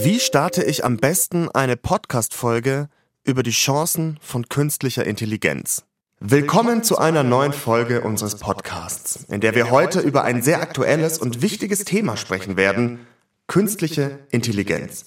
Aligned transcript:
Wie 0.00 0.20
starte 0.20 0.62
ich 0.62 0.84
am 0.84 0.96
besten 0.96 1.48
eine 1.50 1.76
Podcast-Folge 1.76 2.88
über 3.24 3.42
die 3.42 3.50
Chancen 3.50 4.16
von 4.22 4.48
künstlicher 4.48 5.04
Intelligenz? 5.04 5.82
Willkommen 6.20 6.84
zu 6.84 6.98
einer 6.98 7.24
neuen 7.24 7.52
Folge 7.52 8.02
unseres 8.02 8.36
Podcasts, 8.36 9.24
in 9.28 9.40
der 9.40 9.56
wir 9.56 9.72
heute 9.72 9.98
über 9.98 10.22
ein 10.22 10.40
sehr 10.40 10.62
aktuelles 10.62 11.18
und 11.18 11.42
wichtiges 11.42 11.84
Thema 11.84 12.16
sprechen 12.16 12.56
werden, 12.56 13.08
künstliche 13.48 14.20
Intelligenz. 14.30 15.06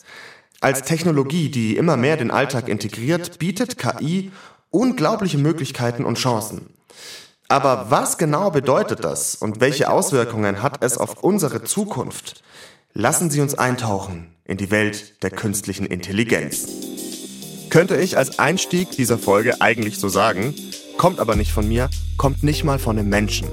Als 0.59 0.81
Technologie, 0.81 1.49
die 1.49 1.77
immer 1.77 1.95
mehr 1.95 2.17
den 2.17 2.29
Alltag 2.29 2.67
integriert, 2.67 3.39
bietet 3.39 3.77
KI 3.77 4.33
unglaubliche 4.71 5.37
Möglichkeiten 5.37 6.03
und 6.03 6.17
Chancen. 6.17 6.73
Aber 7.47 7.91
was 7.91 8.17
genau 8.17 8.51
bedeutet 8.51 9.05
das 9.05 9.35
und 9.35 9.61
welche 9.61 9.89
Auswirkungen 9.89 10.61
hat 10.61 10.83
es 10.83 10.97
auf 10.97 11.23
unsere 11.23 11.63
Zukunft? 11.63 12.43
Lassen 12.93 13.29
Sie 13.29 13.39
uns 13.39 13.55
eintauchen 13.55 14.35
in 14.43 14.57
die 14.57 14.69
Welt 14.69 15.23
der 15.23 15.29
künstlichen 15.29 15.85
Intelligenz. 15.85 16.67
Könnte 17.69 17.95
ich 17.95 18.17
als 18.17 18.37
Einstieg 18.37 18.91
dieser 18.91 19.17
Folge 19.17 19.61
eigentlich 19.61 19.97
so 19.97 20.09
sagen, 20.09 20.53
kommt 20.97 21.21
aber 21.21 21.37
nicht 21.37 21.53
von 21.53 21.65
mir, 21.65 21.89
kommt 22.17 22.43
nicht 22.43 22.65
mal 22.65 22.79
von 22.79 22.99
einem 22.99 23.07
Menschen. 23.07 23.47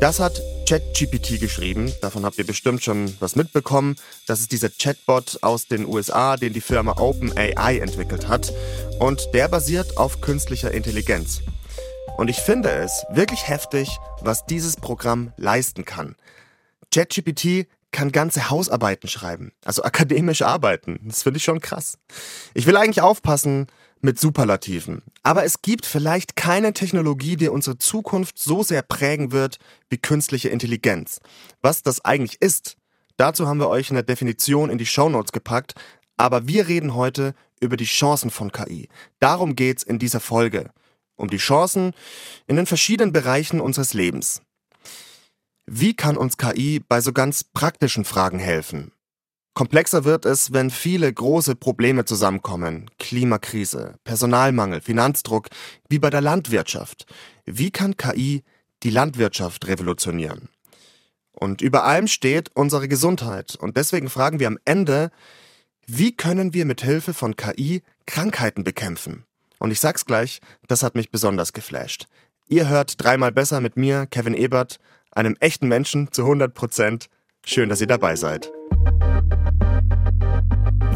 Das 0.00 0.18
hat 0.18 0.42
ChatGPT 0.68 1.38
geschrieben, 1.38 1.92
davon 2.02 2.24
habt 2.24 2.38
ihr 2.38 2.46
bestimmt 2.46 2.82
schon 2.82 3.14
was 3.20 3.36
mitbekommen. 3.36 3.94
Das 4.26 4.40
ist 4.40 4.50
dieser 4.50 4.68
Chatbot 4.68 5.38
aus 5.42 5.68
den 5.68 5.86
USA, 5.86 6.36
den 6.36 6.52
die 6.52 6.60
Firma 6.60 6.98
OpenAI 6.98 7.78
entwickelt 7.78 8.26
hat. 8.26 8.52
Und 8.98 9.28
der 9.32 9.46
basiert 9.46 9.96
auf 9.96 10.20
künstlicher 10.20 10.72
Intelligenz. 10.72 11.40
Und 12.16 12.26
ich 12.28 12.38
finde 12.38 12.70
es 12.70 13.04
wirklich 13.10 13.46
heftig, 13.46 13.96
was 14.22 14.44
dieses 14.44 14.74
Programm 14.74 15.32
leisten 15.36 15.84
kann. 15.84 16.16
ChatGPT 16.92 17.68
kann 17.92 18.12
ganze 18.12 18.50
Hausarbeiten 18.50 19.08
schreiben, 19.08 19.52
also 19.64 19.82
akademisch 19.82 20.42
arbeiten. 20.42 21.00
Das 21.04 21.22
finde 21.22 21.38
ich 21.38 21.44
schon 21.44 21.60
krass. 21.60 21.98
Ich 22.54 22.66
will 22.66 22.76
eigentlich 22.76 23.00
aufpassen 23.00 23.66
mit 24.00 24.20
Superlativen, 24.20 25.02
aber 25.22 25.44
es 25.44 25.62
gibt 25.62 25.86
vielleicht 25.86 26.36
keine 26.36 26.74
Technologie, 26.74 27.36
die 27.36 27.48
unsere 27.48 27.78
Zukunft 27.78 28.38
so 28.38 28.62
sehr 28.62 28.82
prägen 28.82 29.32
wird 29.32 29.56
wie 29.88 29.98
künstliche 29.98 30.50
Intelligenz. 30.50 31.20
Was 31.62 31.82
das 31.82 32.04
eigentlich 32.04 32.40
ist, 32.42 32.76
dazu 33.16 33.48
haben 33.48 33.60
wir 33.60 33.68
euch 33.68 33.88
in 33.88 33.94
der 33.94 34.02
Definition 34.02 34.70
in 34.70 34.78
die 34.78 34.86
Shownotes 34.86 35.32
gepackt, 35.32 35.74
aber 36.16 36.46
wir 36.46 36.68
reden 36.68 36.94
heute 36.94 37.34
über 37.60 37.76
die 37.76 37.84
Chancen 37.84 38.30
von 38.30 38.52
KI. 38.52 38.88
Darum 39.18 39.56
geht's 39.56 39.82
in 39.82 39.98
dieser 39.98 40.20
Folge. 40.20 40.70
Um 41.16 41.28
die 41.28 41.38
Chancen 41.38 41.92
in 42.46 42.56
den 42.56 42.66
verschiedenen 42.66 43.12
Bereichen 43.12 43.60
unseres 43.60 43.94
Lebens. 43.94 44.42
Wie 45.68 45.94
kann 45.94 46.16
uns 46.16 46.36
KI 46.36 46.80
bei 46.88 47.00
so 47.00 47.12
ganz 47.12 47.42
praktischen 47.42 48.04
Fragen 48.04 48.38
helfen? 48.38 48.92
Komplexer 49.52 50.04
wird 50.04 50.24
es, 50.24 50.52
wenn 50.52 50.70
viele 50.70 51.12
große 51.12 51.56
Probleme 51.56 52.04
zusammenkommen. 52.04 52.88
Klimakrise, 53.00 53.96
Personalmangel, 54.04 54.80
Finanzdruck, 54.80 55.48
wie 55.88 55.98
bei 55.98 56.08
der 56.08 56.20
Landwirtschaft. 56.20 57.06
Wie 57.46 57.72
kann 57.72 57.96
KI 57.96 58.44
die 58.84 58.90
Landwirtschaft 58.90 59.66
revolutionieren? 59.66 60.50
Und 61.32 61.62
über 61.62 61.82
allem 61.82 62.06
steht 62.06 62.54
unsere 62.54 62.86
Gesundheit. 62.86 63.56
Und 63.56 63.76
deswegen 63.76 64.08
fragen 64.08 64.38
wir 64.38 64.46
am 64.46 64.58
Ende, 64.64 65.10
wie 65.84 66.16
können 66.16 66.54
wir 66.54 66.64
mit 66.64 66.82
Hilfe 66.82 67.12
von 67.12 67.34
KI 67.34 67.82
Krankheiten 68.06 68.62
bekämpfen? 68.62 69.24
Und 69.58 69.72
ich 69.72 69.80
sag's 69.80 70.04
gleich, 70.04 70.40
das 70.68 70.84
hat 70.84 70.94
mich 70.94 71.10
besonders 71.10 71.52
geflasht. 71.52 72.06
Ihr 72.48 72.68
hört 72.68 73.02
dreimal 73.02 73.32
besser 73.32 73.60
mit 73.60 73.76
mir, 73.76 74.06
Kevin 74.06 74.34
Ebert, 74.34 74.78
einem 75.16 75.36
echten 75.40 75.68
Menschen 75.68 76.12
zu 76.12 76.22
100 76.22 76.54
Prozent. 76.54 77.06
Schön, 77.44 77.68
dass 77.68 77.80
ihr 77.80 77.86
dabei 77.86 78.16
seid. 78.16 78.52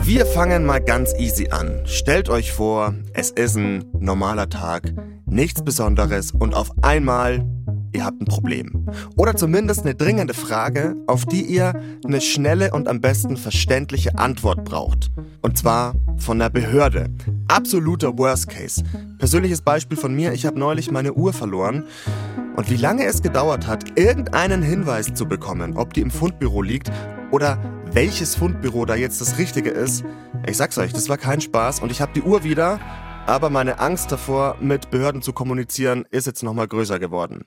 Wir 0.02 0.26
fangen 0.26 0.64
mal 0.64 0.80
ganz 0.80 1.14
easy 1.18 1.48
an. 1.50 1.82
Stellt 1.86 2.28
euch 2.28 2.52
vor, 2.52 2.94
es 3.14 3.30
ist 3.30 3.56
ein 3.56 3.84
normaler 3.98 4.48
Tag, 4.48 4.92
nichts 5.26 5.62
Besonderes 5.62 6.32
und 6.32 6.54
auf 6.54 6.70
einmal 6.82 7.46
ihr 7.92 8.04
habt 8.04 8.20
ein 8.20 8.26
Problem. 8.26 8.86
Oder 9.16 9.36
zumindest 9.36 9.82
eine 9.82 9.94
dringende 9.94 10.34
Frage, 10.34 10.96
auf 11.06 11.26
die 11.26 11.42
ihr 11.42 11.80
eine 12.04 12.20
schnelle 12.20 12.72
und 12.72 12.88
am 12.88 13.00
besten 13.00 13.36
verständliche 13.36 14.18
Antwort 14.18 14.64
braucht. 14.64 15.10
Und 15.42 15.58
zwar 15.58 15.94
von 16.16 16.38
der 16.38 16.50
Behörde. 16.50 17.08
Absoluter 17.48 18.16
Worst 18.16 18.48
Case. 18.48 18.82
Persönliches 19.18 19.62
Beispiel 19.62 19.98
von 19.98 20.14
mir, 20.14 20.32
ich 20.32 20.46
habe 20.46 20.58
neulich 20.58 20.90
meine 20.90 21.14
Uhr 21.14 21.32
verloren. 21.32 21.84
Und 22.56 22.68
wie 22.68 22.76
lange 22.76 23.06
es 23.06 23.22
gedauert 23.22 23.66
hat, 23.66 23.98
irgendeinen 23.98 24.62
Hinweis 24.62 25.14
zu 25.14 25.26
bekommen, 25.26 25.76
ob 25.76 25.94
die 25.94 26.00
im 26.00 26.10
Fundbüro 26.10 26.62
liegt 26.62 26.90
oder 27.30 27.58
welches 27.92 28.34
Fundbüro 28.34 28.84
da 28.84 28.94
jetzt 28.94 29.20
das 29.20 29.38
Richtige 29.38 29.70
ist. 29.70 30.04
Ich 30.46 30.56
sag's 30.56 30.78
euch, 30.78 30.92
das 30.92 31.08
war 31.08 31.16
kein 31.16 31.40
Spaß 31.40 31.80
und 31.80 31.90
ich 31.90 32.00
habe 32.00 32.12
die 32.12 32.22
Uhr 32.22 32.44
wieder, 32.44 32.78
aber 33.26 33.50
meine 33.50 33.78
Angst 33.78 34.12
davor, 34.12 34.56
mit 34.60 34.90
Behörden 34.90 35.22
zu 35.22 35.32
kommunizieren, 35.32 36.04
ist 36.10 36.26
jetzt 36.26 36.42
nochmal 36.42 36.68
größer 36.68 36.98
geworden. 36.98 37.44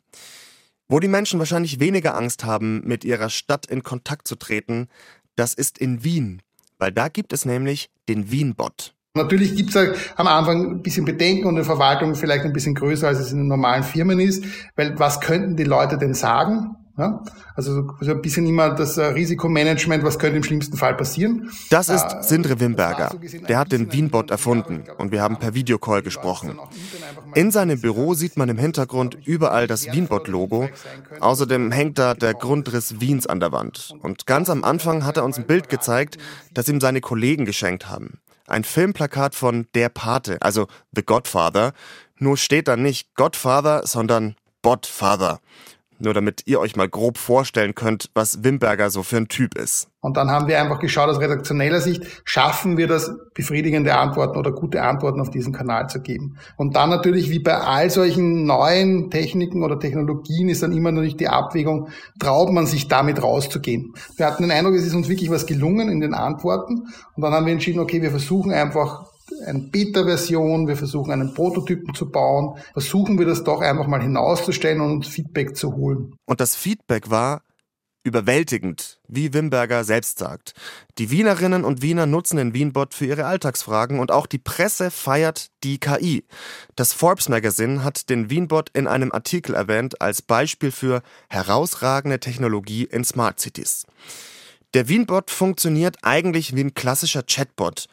Wo 0.87 0.99
die 0.99 1.07
Menschen 1.07 1.39
wahrscheinlich 1.39 1.79
weniger 1.79 2.15
Angst 2.15 2.43
haben, 2.43 2.81
mit 2.85 3.03
ihrer 3.03 3.29
Stadt 3.29 3.65
in 3.65 3.83
Kontakt 3.83 4.27
zu 4.27 4.35
treten, 4.35 4.87
das 5.35 5.53
ist 5.53 5.77
in 5.77 6.03
Wien, 6.03 6.41
weil 6.77 6.91
da 6.91 7.07
gibt 7.07 7.33
es 7.33 7.45
nämlich 7.45 7.89
den 8.09 8.31
Wien-Bot. 8.31 8.92
Natürlich 9.15 9.55
gibt 9.55 9.75
es 9.75 9.95
am 10.15 10.25
Anfang 10.25 10.71
ein 10.71 10.81
bisschen 10.81 11.05
Bedenken 11.05 11.45
und 11.45 11.53
eine 11.53 11.63
Verwaltung 11.63 12.15
vielleicht 12.15 12.45
ein 12.45 12.53
bisschen 12.53 12.73
größer, 12.73 13.09
als 13.09 13.19
es 13.19 13.31
in 13.31 13.47
normalen 13.47 13.83
Firmen 13.83 14.19
ist, 14.19 14.43
weil 14.75 14.97
was 14.97 15.21
könnten 15.21 15.55
die 15.55 15.65
Leute 15.65 15.99
denn 15.99 16.15
sagen? 16.15 16.77
Ja? 16.97 17.21
Also 17.55 17.89
so 18.01 18.11
ein 18.11 18.21
bisschen 18.23 18.47
immer 18.47 18.71
das 18.71 18.97
äh, 18.97 19.05
Risikomanagement, 19.05 20.03
was 20.03 20.17
könnte 20.17 20.37
im 20.37 20.43
schlimmsten 20.43 20.77
Fall 20.77 20.95
passieren. 20.95 21.51
Das 21.69 21.89
ist 21.89 22.05
äh, 22.05 22.23
Sindre 22.23 22.59
Wimberger. 22.59 23.11
Der 23.47 23.59
hat 23.59 23.71
den 23.71 23.93
Wienbot 23.93 24.31
erfunden 24.31 24.85
und 24.97 25.11
wir 25.11 25.21
haben 25.21 25.37
per 25.37 25.53
Videocall 25.53 26.01
gesprochen. 26.01 26.57
In 27.35 27.51
seinem 27.51 27.79
Büro 27.81 28.15
sieht 28.15 28.35
man 28.35 28.49
im 28.49 28.57
Hintergrund 28.57 29.15
überall 29.25 29.67
das 29.67 29.93
Wienbot-Logo. 29.93 30.69
Außerdem 31.19 31.71
hängt 31.71 31.99
da 31.99 32.15
der 32.15 32.33
Grundriss 32.33 32.99
Wiens 32.99 33.27
an 33.27 33.39
der 33.39 33.51
Wand. 33.51 33.93
Und 34.01 34.25
ganz 34.25 34.49
am 34.49 34.63
Anfang 34.63 35.05
hat 35.05 35.17
er 35.17 35.23
uns 35.23 35.37
ein 35.37 35.45
Bild 35.45 35.69
gezeigt, 35.69 36.17
das 36.55 36.67
ihm 36.67 36.81
seine 36.81 36.99
Kollegen 36.99 37.45
geschenkt 37.45 37.91
haben. 37.91 38.17
Ein 38.53 38.63
Filmplakat 38.63 39.33
von 39.33 39.65
Der 39.73 39.89
Pate, 39.89 40.37
also 40.39 40.67
The 40.91 41.01
Godfather. 41.01 41.73
Nur 42.19 42.37
steht 42.37 42.67
da 42.67 42.75
nicht 42.75 43.15
Godfather, 43.15 43.87
sondern 43.87 44.35
Botfather. 44.61 45.39
Nur 45.99 46.13
damit 46.13 46.43
ihr 46.45 46.59
euch 46.59 46.75
mal 46.75 46.89
grob 46.89 47.17
vorstellen 47.17 47.75
könnt, 47.75 48.09
was 48.13 48.43
Wimberger 48.43 48.89
so 48.89 49.03
für 49.03 49.17
ein 49.17 49.27
Typ 49.27 49.57
ist. 49.57 49.87
Und 50.01 50.17
dann 50.17 50.29
haben 50.29 50.47
wir 50.47 50.59
einfach 50.59 50.79
geschaut, 50.79 51.07
aus 51.07 51.21
redaktioneller 51.21 51.79
Sicht, 51.79 52.03
schaffen 52.25 52.75
wir 52.75 52.87
das, 52.87 53.09
befriedigende 53.33 53.95
Antworten 53.95 54.37
oder 54.37 54.51
gute 54.51 54.81
Antworten 54.81 55.21
auf 55.21 55.29
diesen 55.29 55.53
Kanal 55.53 55.87
zu 55.87 56.01
geben. 56.01 56.37
Und 56.57 56.75
dann 56.75 56.89
natürlich, 56.89 57.29
wie 57.29 57.39
bei 57.39 57.55
all 57.55 57.89
solchen 57.89 58.45
neuen 58.45 59.09
Techniken 59.09 59.63
oder 59.63 59.79
Technologien, 59.79 60.49
ist 60.49 60.61
dann 60.61 60.73
immer 60.73 60.91
noch 60.91 61.01
nicht 61.01 61.21
die 61.21 61.29
Abwägung, 61.29 61.87
traut 62.19 62.51
man 62.51 62.65
sich 62.65 62.89
damit 62.89 63.23
rauszugehen. 63.23 63.93
Wir 64.17 64.25
hatten 64.25 64.43
den 64.43 64.51
Eindruck, 64.51 64.75
es 64.75 64.85
ist 64.85 64.93
uns 64.93 65.07
wirklich 65.07 65.31
was 65.31 65.45
gelungen 65.45 65.89
in 65.89 66.01
den 66.01 66.13
Antworten. 66.13 66.87
Und 67.15 67.21
dann 67.21 67.31
haben 67.31 67.45
wir 67.45 67.53
entschieden, 67.53 67.79
okay, 67.79 68.01
wir 68.01 68.11
versuchen 68.11 68.51
einfach 68.51 69.12
eine 69.45 69.59
Beta-Version, 69.59 70.67
wir 70.67 70.75
versuchen 70.75 71.11
einen 71.11 71.33
Prototypen 71.33 71.93
zu 71.93 72.09
bauen, 72.09 72.57
versuchen 72.73 73.17
wir 73.17 73.25
das 73.25 73.43
doch 73.43 73.61
einfach 73.61 73.87
mal 73.87 74.01
hinauszustellen 74.01 74.81
und 74.81 74.91
uns 74.91 75.07
Feedback 75.07 75.55
zu 75.55 75.75
holen. 75.75 76.15
Und 76.25 76.39
das 76.39 76.55
Feedback 76.55 77.09
war 77.09 77.41
überwältigend, 78.03 78.99
wie 79.07 79.33
Wimberger 79.33 79.83
selbst 79.83 80.19
sagt. 80.19 80.53
Die 80.97 81.09
Wienerinnen 81.09 81.63
und 81.63 81.81
Wiener 81.81 82.05
nutzen 82.05 82.37
den 82.37 82.53
Wienbot 82.53 82.93
für 82.93 83.05
ihre 83.05 83.25
Alltagsfragen 83.25 83.99
und 83.99 84.11
auch 84.11 84.27
die 84.27 84.39
Presse 84.39 84.91
feiert 84.91 85.47
die 85.63 85.79
KI. 85.79 86.25
Das 86.75 86.91
Forbes 86.91 87.29
Magazine 87.29 87.83
hat 87.83 88.09
den 88.09 88.29
Wienbot 88.29 88.69
in 88.73 88.87
einem 88.87 89.11
Artikel 89.13 89.55
erwähnt 89.55 90.01
als 90.01 90.21
Beispiel 90.21 90.71
für 90.71 91.01
herausragende 91.29 92.19
Technologie 92.19 92.83
in 92.83 93.05
Smart 93.05 93.39
Cities. 93.39 93.85
Der 94.73 94.89
Wienbot 94.89 95.31
funktioniert 95.31 95.97
eigentlich 96.01 96.55
wie 96.55 96.63
ein 96.63 96.73
klassischer 96.73 97.23
Chatbot. 97.23 97.87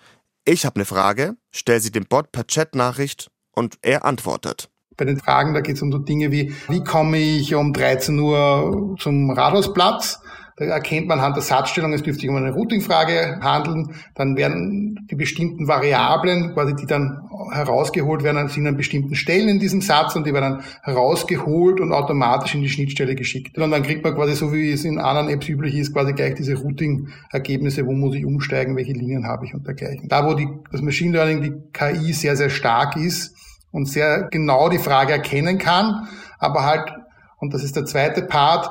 Ich 0.52 0.66
habe 0.66 0.74
eine 0.74 0.84
Frage, 0.84 1.36
stell 1.52 1.78
sie 1.78 1.92
dem 1.92 2.06
Bot 2.06 2.32
per 2.32 2.42
Chatnachricht 2.42 3.30
und 3.52 3.78
er 3.82 4.04
antwortet. 4.04 4.68
Bei 4.96 5.04
den 5.04 5.16
Fragen, 5.20 5.54
da 5.54 5.60
geht 5.60 5.76
es 5.76 5.82
um 5.82 5.92
so 5.92 5.98
Dinge 5.98 6.32
wie, 6.32 6.52
wie 6.68 6.82
komme 6.82 7.18
ich 7.18 7.54
um 7.54 7.72
13 7.72 8.18
Uhr 8.18 8.96
zum 8.98 9.30
Rathausplatz? 9.30 10.20
Da 10.60 10.66
erkennt 10.66 11.08
man 11.08 11.18
anhand 11.20 11.36
der 11.36 11.42
Satzstellung, 11.42 11.94
es 11.94 12.02
dürfte 12.02 12.20
sich 12.20 12.28
um 12.28 12.36
eine 12.36 12.52
Routingfrage 12.52 13.40
handeln. 13.40 13.94
Dann 14.14 14.36
werden 14.36 15.06
die 15.10 15.14
bestimmten 15.14 15.66
Variablen, 15.66 16.52
quasi 16.52 16.76
die 16.76 16.84
dann 16.84 17.30
herausgeholt 17.50 18.22
werden, 18.22 18.46
sind 18.48 18.66
an 18.66 18.76
bestimmten 18.76 19.14
Stellen 19.14 19.48
in 19.48 19.58
diesem 19.58 19.80
Satz 19.80 20.16
und 20.16 20.26
die 20.26 20.34
werden 20.34 20.58
dann 20.58 20.64
herausgeholt 20.82 21.80
und 21.80 21.94
automatisch 21.94 22.54
in 22.54 22.60
die 22.60 22.68
Schnittstelle 22.68 23.14
geschickt. 23.14 23.56
Und 23.56 23.70
dann 23.70 23.82
kriegt 23.82 24.04
man 24.04 24.14
quasi, 24.14 24.34
so 24.34 24.52
wie 24.52 24.70
es 24.70 24.84
in 24.84 24.98
anderen 24.98 25.30
Apps 25.30 25.48
üblich 25.48 25.74
ist, 25.76 25.94
quasi 25.94 26.12
gleich 26.12 26.34
diese 26.34 26.54
Routing-Ergebnisse, 26.56 27.86
wo 27.86 27.92
muss 27.92 28.14
ich 28.14 28.26
umsteigen, 28.26 28.76
welche 28.76 28.92
Linien 28.92 29.26
habe 29.26 29.46
ich 29.46 29.54
und 29.54 29.66
dergleichen. 29.66 30.10
Da, 30.10 30.26
wo 30.26 30.34
die, 30.34 30.46
das 30.70 30.82
Machine 30.82 31.12
Learning, 31.16 31.40
die 31.40 31.54
KI 31.72 32.12
sehr, 32.12 32.36
sehr 32.36 32.50
stark 32.50 32.96
ist 32.96 33.34
und 33.70 33.88
sehr 33.88 34.28
genau 34.30 34.68
die 34.68 34.78
Frage 34.78 35.14
erkennen 35.14 35.56
kann, 35.56 36.06
aber 36.38 36.66
halt, 36.66 36.92
und 37.38 37.54
das 37.54 37.64
ist 37.64 37.76
der 37.76 37.86
zweite 37.86 38.20
Part, 38.20 38.68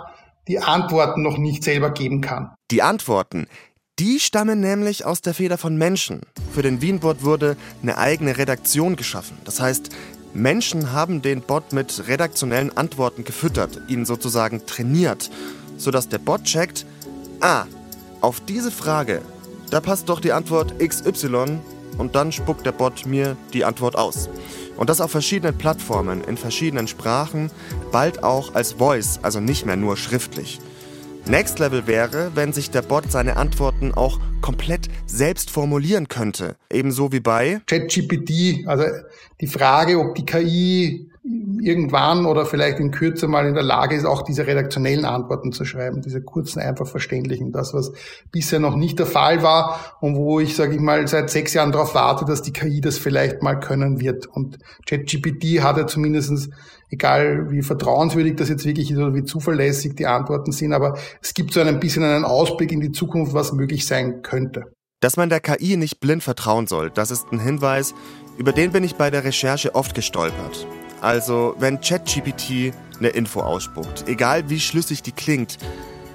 die 0.49 0.59
Antworten 0.59 1.21
noch 1.21 1.37
nicht 1.37 1.63
selber 1.63 1.91
geben 1.91 2.21
kann. 2.21 2.51
Die 2.71 2.81
Antworten, 2.81 3.47
Die 3.99 4.21
stammen 4.21 4.61
nämlich 4.61 5.05
aus 5.05 5.21
der 5.21 5.33
Feder 5.33 5.57
von 5.57 5.77
Menschen. 5.77 6.21
Für 6.53 6.61
den 6.61 6.81
Wienbot 6.81 7.23
wurde 7.25 7.57
eine 7.83 7.97
eigene 7.97 8.37
Redaktion 8.37 8.95
geschaffen. 8.95 9.37
Das 9.43 9.59
heißt, 9.59 9.89
Menschen 10.33 10.93
haben 10.93 11.21
den 11.21 11.41
Bot 11.41 11.73
mit 11.73 12.07
redaktionellen 12.07 12.75
Antworten 12.77 13.25
gefüttert, 13.25 13.81
ihn 13.89 14.05
sozusagen 14.05 14.65
trainiert, 14.65 15.29
sodass 15.75 16.07
der 16.07 16.19
Bot 16.19 16.45
checkt, 16.45 16.85
ah, 17.41 17.65
auf 18.21 18.39
diese 18.39 18.71
Frage, 18.71 19.21
da 19.69 19.81
passt 19.81 20.07
doch 20.07 20.21
die 20.21 20.31
Antwort 20.31 20.79
XY 20.79 21.59
und 21.99 22.15
dann 22.15 22.31
spuckt 22.31 22.65
der 22.65 22.71
Bot 22.71 23.05
mir 23.05 23.37
die 23.53 23.65
Antwort 23.65 23.95
aus. 23.95 24.29
Und 24.77 24.89
das 24.89 25.01
auf 25.01 25.11
verschiedenen 25.11 25.57
Plattformen, 25.57 26.23
in 26.23 26.37
verschiedenen 26.37 26.87
Sprachen, 26.87 27.51
bald 27.91 28.23
auch 28.23 28.55
als 28.55 28.73
Voice, 28.73 29.19
also 29.21 29.39
nicht 29.39 29.65
mehr 29.65 29.75
nur 29.75 29.97
schriftlich. 29.97 30.59
Next 31.27 31.59
Level 31.59 31.85
wäre, 31.85 32.31
wenn 32.33 32.53
sich 32.53 32.71
der 32.71 32.81
Bot 32.81 33.11
seine 33.11 33.37
Antworten 33.37 33.93
auch 33.93 34.19
komplett 34.41 34.87
selbst 35.05 35.51
formulieren 35.51 36.07
könnte. 36.07 36.55
Ebenso 36.71 37.11
wie 37.11 37.19
bei 37.19 37.61
ChatGPT. 37.67 38.65
Also 38.65 38.85
die 39.41 39.47
Frage, 39.47 39.99
ob 39.99 40.15
die 40.15 40.25
KI 40.25 41.08
irgendwann 41.61 42.25
oder 42.25 42.45
vielleicht 42.45 42.79
in 42.79 42.91
Kürze 42.91 43.27
mal 43.27 43.45
in 43.45 43.53
der 43.53 43.63
Lage 43.63 43.95
ist, 43.95 44.05
auch 44.05 44.21
diese 44.21 44.47
redaktionellen 44.47 45.05
Antworten 45.05 45.51
zu 45.51 45.65
schreiben, 45.65 46.01
diese 46.01 46.21
kurzen, 46.21 46.59
einfach 46.59 46.87
verständlichen, 46.87 47.51
das, 47.51 47.73
was 47.73 47.91
bisher 48.31 48.59
noch 48.59 48.75
nicht 48.75 48.99
der 48.99 49.05
Fall 49.05 49.43
war 49.43 49.97
und 50.01 50.15
wo 50.15 50.39
ich, 50.39 50.55
sage 50.55 50.75
ich 50.75 50.81
mal, 50.81 51.07
seit 51.07 51.29
sechs 51.29 51.53
Jahren 51.53 51.71
darauf 51.71 51.95
warte, 51.95 52.25
dass 52.25 52.41
die 52.41 52.53
KI 52.53 52.81
das 52.81 52.97
vielleicht 52.97 53.41
mal 53.43 53.59
können 53.59 53.99
wird. 53.99 54.27
Und 54.27 54.57
ChatGPT 54.87 55.61
hat 55.61 55.77
ja 55.77 55.87
zumindestens 55.87 56.49
egal 56.89 57.51
wie 57.51 57.61
vertrauenswürdig 57.61 58.35
das 58.35 58.49
jetzt 58.49 58.65
wirklich 58.65 58.91
ist 58.91 58.97
oder 58.97 59.13
wie 59.13 59.23
zuverlässig 59.23 59.95
die 59.95 60.07
Antworten 60.07 60.51
sind, 60.51 60.73
aber 60.73 60.97
es 61.21 61.33
gibt 61.33 61.53
so 61.53 61.61
ein 61.61 61.79
bisschen 61.79 62.03
einen 62.03 62.25
Ausblick 62.25 62.71
in 62.71 62.81
die 62.81 62.91
Zukunft, 62.91 63.33
was 63.33 63.53
möglich 63.53 63.85
sein 63.85 64.21
könnte. 64.21 64.73
Dass 65.01 65.15
man 65.15 65.29
der 65.29 65.39
KI 65.39 65.77
nicht 65.77 65.99
blind 65.99 66.23
vertrauen 66.23 66.67
soll, 66.67 66.89
das 66.89 67.11
ist 67.11 67.31
ein 67.31 67.39
Hinweis, 67.39 67.93
über 68.37 68.51
den 68.51 68.71
bin 68.71 68.83
ich 68.83 68.95
bei 68.95 69.09
der 69.09 69.23
Recherche 69.23 69.75
oft 69.75 69.95
gestolpert. 69.95 70.65
Also, 71.01 71.55
wenn 71.59 71.79
ChatGPT 71.79 72.73
eine 72.99 73.09
Info 73.09 73.41
ausspuckt, 73.41 74.05
egal 74.07 74.49
wie 74.49 74.59
schlüssig 74.59 75.01
die 75.01 75.11
klingt, 75.11 75.57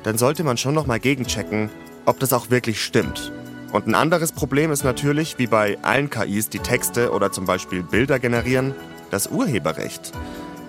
dann 0.03 0.19
sollte 0.19 0.45
man 0.45 0.57
schon 0.57 0.75
nochmal 0.75 1.01
gegenchecken, 1.01 1.71
ob 2.05 2.21
das 2.21 2.33
auch 2.33 2.51
wirklich 2.51 2.85
stimmt. 2.85 3.33
Und 3.73 3.89
ein 3.89 3.95
anderes 3.95 4.33
Problem 4.33 4.71
ist 4.71 4.85
natürlich, 4.85 5.39
wie 5.39 5.47
bei 5.47 5.79
allen 5.83 6.11
KIs, 6.11 6.49
die 6.49 6.59
Texte 6.61 7.11
oder 7.11 7.33
zum 7.33 7.47
Beispiel 7.47 7.83
Bilder 7.83 8.19
generieren, 8.19 8.75
das 9.11 9.27
Urheberrecht. 9.29 10.13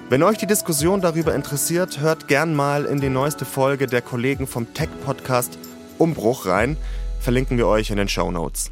Wenn 0.09 0.23
euch 0.23 0.38
die 0.38 0.47
Diskussion 0.47 1.01
darüber 1.01 1.35
interessiert, 1.35 2.00
hört 2.00 2.27
gern 2.27 2.56
mal 2.56 2.85
in 2.85 3.01
die 3.01 3.09
neueste 3.09 3.44
Folge 3.44 3.88
der 3.88 4.01
Kollegen 4.01 4.47
vom 4.47 4.73
Tech-Podcast 4.73 5.57
Umbruch 5.97 6.45
rein. 6.45 6.77
Verlinken 7.19 7.57
wir 7.57 7.68
euch 7.68 7.89
in 7.89 7.97
den 7.97 8.07
Show 8.07 8.31
Notes. 8.31 8.71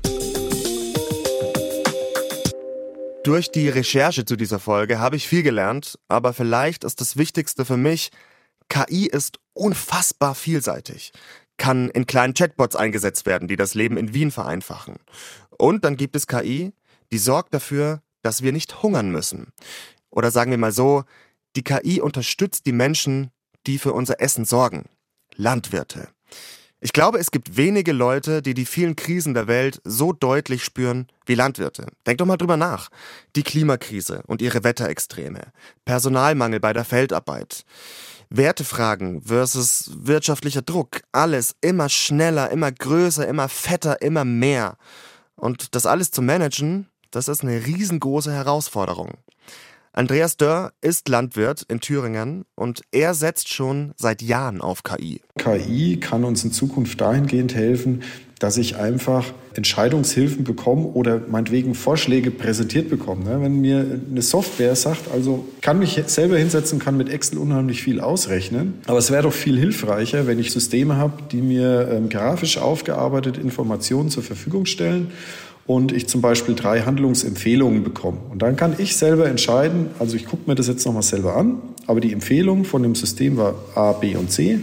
Durch 3.23 3.51
die 3.51 3.69
Recherche 3.69 4.25
zu 4.25 4.35
dieser 4.35 4.59
Folge 4.59 4.99
habe 4.99 5.15
ich 5.15 5.29
viel 5.29 5.43
gelernt, 5.43 5.97
aber 6.09 6.33
vielleicht 6.33 6.83
ist 6.83 6.99
das 6.99 7.15
Wichtigste 7.15 7.63
für 7.63 7.77
mich, 7.77 8.11
KI 8.67 9.07
ist 9.07 9.39
unfassbar 9.53 10.35
vielseitig, 10.35 11.13
kann 11.55 11.89
in 11.89 12.05
kleinen 12.05 12.33
Chatbots 12.33 12.75
eingesetzt 12.75 13.25
werden, 13.25 13.47
die 13.47 13.55
das 13.55 13.75
Leben 13.75 13.95
in 13.95 14.13
Wien 14.13 14.29
vereinfachen. 14.29 14.97
Und 15.57 15.85
dann 15.85 15.95
gibt 15.95 16.17
es 16.17 16.27
KI, 16.27 16.73
die 17.13 17.17
sorgt 17.17 17.53
dafür, 17.53 18.01
dass 18.23 18.41
wir 18.41 18.51
nicht 18.51 18.83
hungern 18.83 19.09
müssen. 19.09 19.53
Oder 20.09 20.29
sagen 20.29 20.51
wir 20.51 20.57
mal 20.57 20.73
so, 20.73 21.05
die 21.55 21.63
KI 21.63 22.01
unterstützt 22.01 22.65
die 22.65 22.73
Menschen, 22.73 23.31
die 23.67 23.77
für 23.77 23.93
unser 23.93 24.19
Essen 24.19 24.43
sorgen. 24.43 24.89
Landwirte. 25.35 26.09
Ich 26.85 26.91
glaube, 26.91 27.17
es 27.17 27.31
gibt 27.31 27.55
wenige 27.55 27.93
Leute, 27.93 28.41
die 28.41 28.53
die 28.53 28.65
vielen 28.65 28.97
Krisen 28.97 29.33
der 29.33 29.47
Welt 29.47 29.79
so 29.85 30.11
deutlich 30.11 30.65
spüren 30.65 31.07
wie 31.25 31.33
Landwirte. 31.33 31.87
Denk 32.05 32.17
doch 32.17 32.25
mal 32.25 32.35
drüber 32.35 32.57
nach. 32.57 32.89
Die 33.37 33.43
Klimakrise 33.43 34.21
und 34.27 34.41
ihre 34.41 34.65
Wetterextreme, 34.65 35.53
Personalmangel 35.85 36.59
bei 36.59 36.73
der 36.73 36.83
Feldarbeit, 36.83 37.63
Wertefragen 38.29 39.21
versus 39.21 39.91
wirtschaftlicher 39.95 40.61
Druck, 40.61 41.03
alles 41.13 41.55
immer 41.61 41.87
schneller, 41.87 42.49
immer 42.49 42.73
größer, 42.73 43.25
immer 43.29 43.47
fetter, 43.47 44.01
immer 44.01 44.25
mehr. 44.25 44.75
Und 45.37 45.75
das 45.75 45.85
alles 45.85 46.11
zu 46.11 46.21
managen, 46.21 46.89
das 47.11 47.29
ist 47.29 47.43
eine 47.43 47.65
riesengroße 47.65 48.33
Herausforderung. 48.33 49.11
Andreas 49.95 50.37
Dörr 50.37 50.73
ist 50.81 51.07
Landwirt 51.07 51.67
in 51.67 51.79
Thüringen 51.79 52.45
und 52.55 52.81
er 52.91 53.13
setzt 53.13 53.53
schon 53.53 53.91
seit 53.95 54.23
Jahren 54.23 54.59
auf 54.59 54.81
KI. 54.81 55.21
KI 55.37 55.99
kann 55.99 56.23
uns 56.23 56.43
in 56.43 56.51
Zukunft 56.51 56.99
dahingehend 56.99 57.53
helfen, 57.53 58.01
dass 58.39 58.57
ich 58.57 58.77
einfach 58.77 59.31
Entscheidungshilfen 59.53 60.45
bekomme 60.45 60.87
oder 60.87 61.21
meinetwegen 61.29 61.75
Vorschläge 61.75 62.31
präsentiert 62.31 62.89
bekomme. 62.89 63.23
Ne? 63.23 63.41
Wenn 63.41 63.61
mir 63.61 63.85
eine 64.09 64.23
Software 64.23 64.75
sagt, 64.75 65.11
also 65.13 65.47
kann 65.61 65.77
mich 65.77 66.01
selber 66.07 66.39
hinsetzen, 66.39 66.79
kann 66.79 66.97
mit 66.97 67.09
Excel 67.09 67.37
unheimlich 67.37 67.83
viel 67.83 67.99
ausrechnen, 67.99 68.81
aber 68.87 68.97
es 68.97 69.11
wäre 69.11 69.21
doch 69.21 69.33
viel 69.33 69.59
hilfreicher, 69.59 70.25
wenn 70.25 70.39
ich 70.39 70.51
Systeme 70.51 70.97
habe, 70.97 71.21
die 71.31 71.43
mir 71.43 71.87
ähm, 71.91 72.09
grafisch 72.09 72.57
aufgearbeitete 72.57 73.39
Informationen 73.39 74.09
zur 74.09 74.23
Verfügung 74.23 74.65
stellen 74.65 75.11
und 75.65 75.91
ich 75.91 76.07
zum 76.07 76.21
Beispiel 76.21 76.55
drei 76.55 76.81
Handlungsempfehlungen 76.81 77.83
bekomme. 77.83 78.19
Und 78.29 78.41
dann 78.41 78.55
kann 78.55 78.75
ich 78.77 78.95
selber 78.95 79.27
entscheiden, 79.27 79.89
also 79.99 80.15
ich 80.15 80.25
gucke 80.25 80.49
mir 80.49 80.55
das 80.55 80.67
jetzt 80.67 80.85
nochmal 80.85 81.03
selber 81.03 81.35
an, 81.35 81.61
aber 81.87 82.01
die 82.01 82.11
Empfehlung 82.11 82.65
von 82.65 82.83
dem 82.83 82.95
System 82.95 83.37
war 83.37 83.55
A, 83.75 83.93
B 83.93 84.15
und 84.15 84.31
C. 84.31 84.59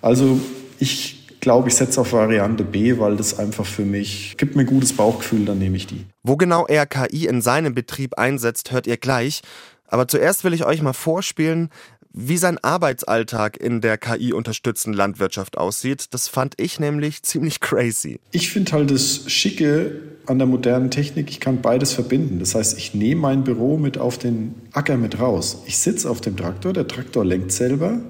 Also 0.00 0.40
ich 0.78 1.38
glaube, 1.40 1.68
ich 1.68 1.74
setze 1.74 2.00
auf 2.00 2.12
Variante 2.12 2.64
B, 2.64 2.98
weil 2.98 3.16
das 3.16 3.38
einfach 3.38 3.66
für 3.66 3.84
mich 3.84 4.36
gibt 4.36 4.56
mir 4.56 4.62
ein 4.62 4.66
gutes 4.66 4.92
Bauchgefühl, 4.92 5.44
dann 5.44 5.58
nehme 5.58 5.76
ich 5.76 5.86
die. 5.86 6.04
Wo 6.22 6.36
genau 6.36 6.66
er 6.66 6.86
KI 6.86 7.26
in 7.26 7.40
seinem 7.40 7.74
Betrieb 7.74 8.18
einsetzt, 8.18 8.72
hört 8.72 8.86
ihr 8.86 8.96
gleich. 8.96 9.42
Aber 9.88 10.08
zuerst 10.08 10.42
will 10.42 10.52
ich 10.52 10.64
euch 10.64 10.82
mal 10.82 10.92
vorspielen, 10.92 11.70
wie 12.18 12.38
sein 12.38 12.56
Arbeitsalltag 12.62 13.58
in 13.58 13.82
der 13.82 13.98
KI-unterstützten 13.98 14.94
Landwirtschaft 14.94 15.58
aussieht. 15.58 16.06
Das 16.12 16.28
fand 16.28 16.54
ich 16.56 16.80
nämlich 16.80 17.22
ziemlich 17.22 17.60
crazy. 17.60 18.18
Ich 18.32 18.50
finde 18.50 18.72
halt 18.72 18.90
das 18.90 19.30
Schicke 19.30 20.00
an 20.24 20.38
der 20.38 20.46
modernen 20.46 20.90
Technik, 20.90 21.30
ich 21.30 21.40
kann 21.40 21.60
beides 21.60 21.92
verbinden. 21.92 22.40
Das 22.40 22.54
heißt, 22.54 22.78
ich 22.78 22.94
nehme 22.94 23.20
mein 23.20 23.44
Büro 23.44 23.76
mit 23.76 23.98
auf 23.98 24.16
den 24.16 24.54
Acker 24.72 24.96
mit 24.96 25.20
raus. 25.20 25.62
Ich 25.66 25.76
sitze 25.78 26.10
auf 26.10 26.22
dem 26.22 26.36
Traktor, 26.38 26.72
der 26.72 26.88
Traktor 26.88 27.24
lenkt 27.24 27.52
selber 27.52 28.00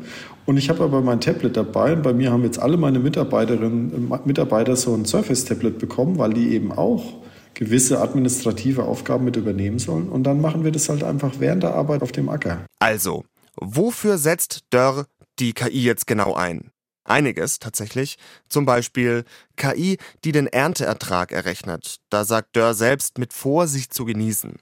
und 0.46 0.56
ich 0.56 0.70
habe 0.70 0.84
aber 0.84 1.00
mein 1.02 1.20
Tablet 1.20 1.56
dabei 1.56 1.92
und 1.92 2.02
bei 2.02 2.12
mir 2.12 2.30
haben 2.30 2.44
jetzt 2.44 2.60
alle 2.60 2.76
meine 2.76 3.00
Mitarbeiterinnen 3.00 3.90
und 4.08 4.26
Mitarbeiter 4.26 4.76
so 4.76 4.94
ein 4.94 5.04
Surface-Tablet 5.04 5.78
bekommen, 5.78 6.16
weil 6.16 6.32
die 6.32 6.54
eben 6.54 6.70
auch 6.70 7.14
gewisse 7.54 8.00
administrative 8.00 8.84
Aufgaben 8.84 9.24
mit 9.24 9.36
übernehmen 9.36 9.80
sollen. 9.80 10.08
Und 10.08 10.24
dann 10.24 10.40
machen 10.40 10.62
wir 10.62 10.70
das 10.70 10.88
halt 10.88 11.02
einfach 11.02 11.32
während 11.38 11.64
der 11.64 11.74
Arbeit 11.74 12.02
auf 12.02 12.12
dem 12.12 12.28
Acker. 12.28 12.60
Also, 12.78 13.24
Wofür 13.56 14.18
setzt 14.18 14.64
Dörr 14.70 15.06
die 15.38 15.52
KI 15.52 15.82
jetzt 15.82 16.06
genau 16.06 16.34
ein? 16.34 16.70
Einiges 17.04 17.58
tatsächlich. 17.58 18.18
Zum 18.48 18.66
Beispiel 18.66 19.24
KI, 19.56 19.98
die 20.24 20.32
den 20.32 20.46
Ernteertrag 20.46 21.32
errechnet. 21.32 22.00
Da 22.10 22.24
sagt 22.24 22.56
Dörr 22.56 22.74
selbst 22.74 23.18
mit 23.18 23.32
Vorsicht 23.32 23.94
zu 23.94 24.04
genießen. 24.04 24.56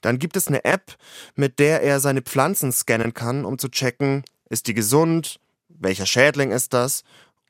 Dann 0.00 0.18
gibt 0.18 0.36
es 0.36 0.48
eine 0.48 0.64
App, 0.64 0.96
mit 1.36 1.58
der 1.58 1.82
er 1.82 2.00
seine 2.00 2.22
Pflanzen 2.22 2.72
scannen 2.72 3.12
kann, 3.12 3.44
um 3.44 3.58
zu 3.58 3.68
checken, 3.68 4.24
ist 4.48 4.66
die 4.66 4.74
gesund, 4.74 5.40
welcher 5.68 6.06
Schädling 6.06 6.50
ist 6.50 6.72
das 6.72 7.04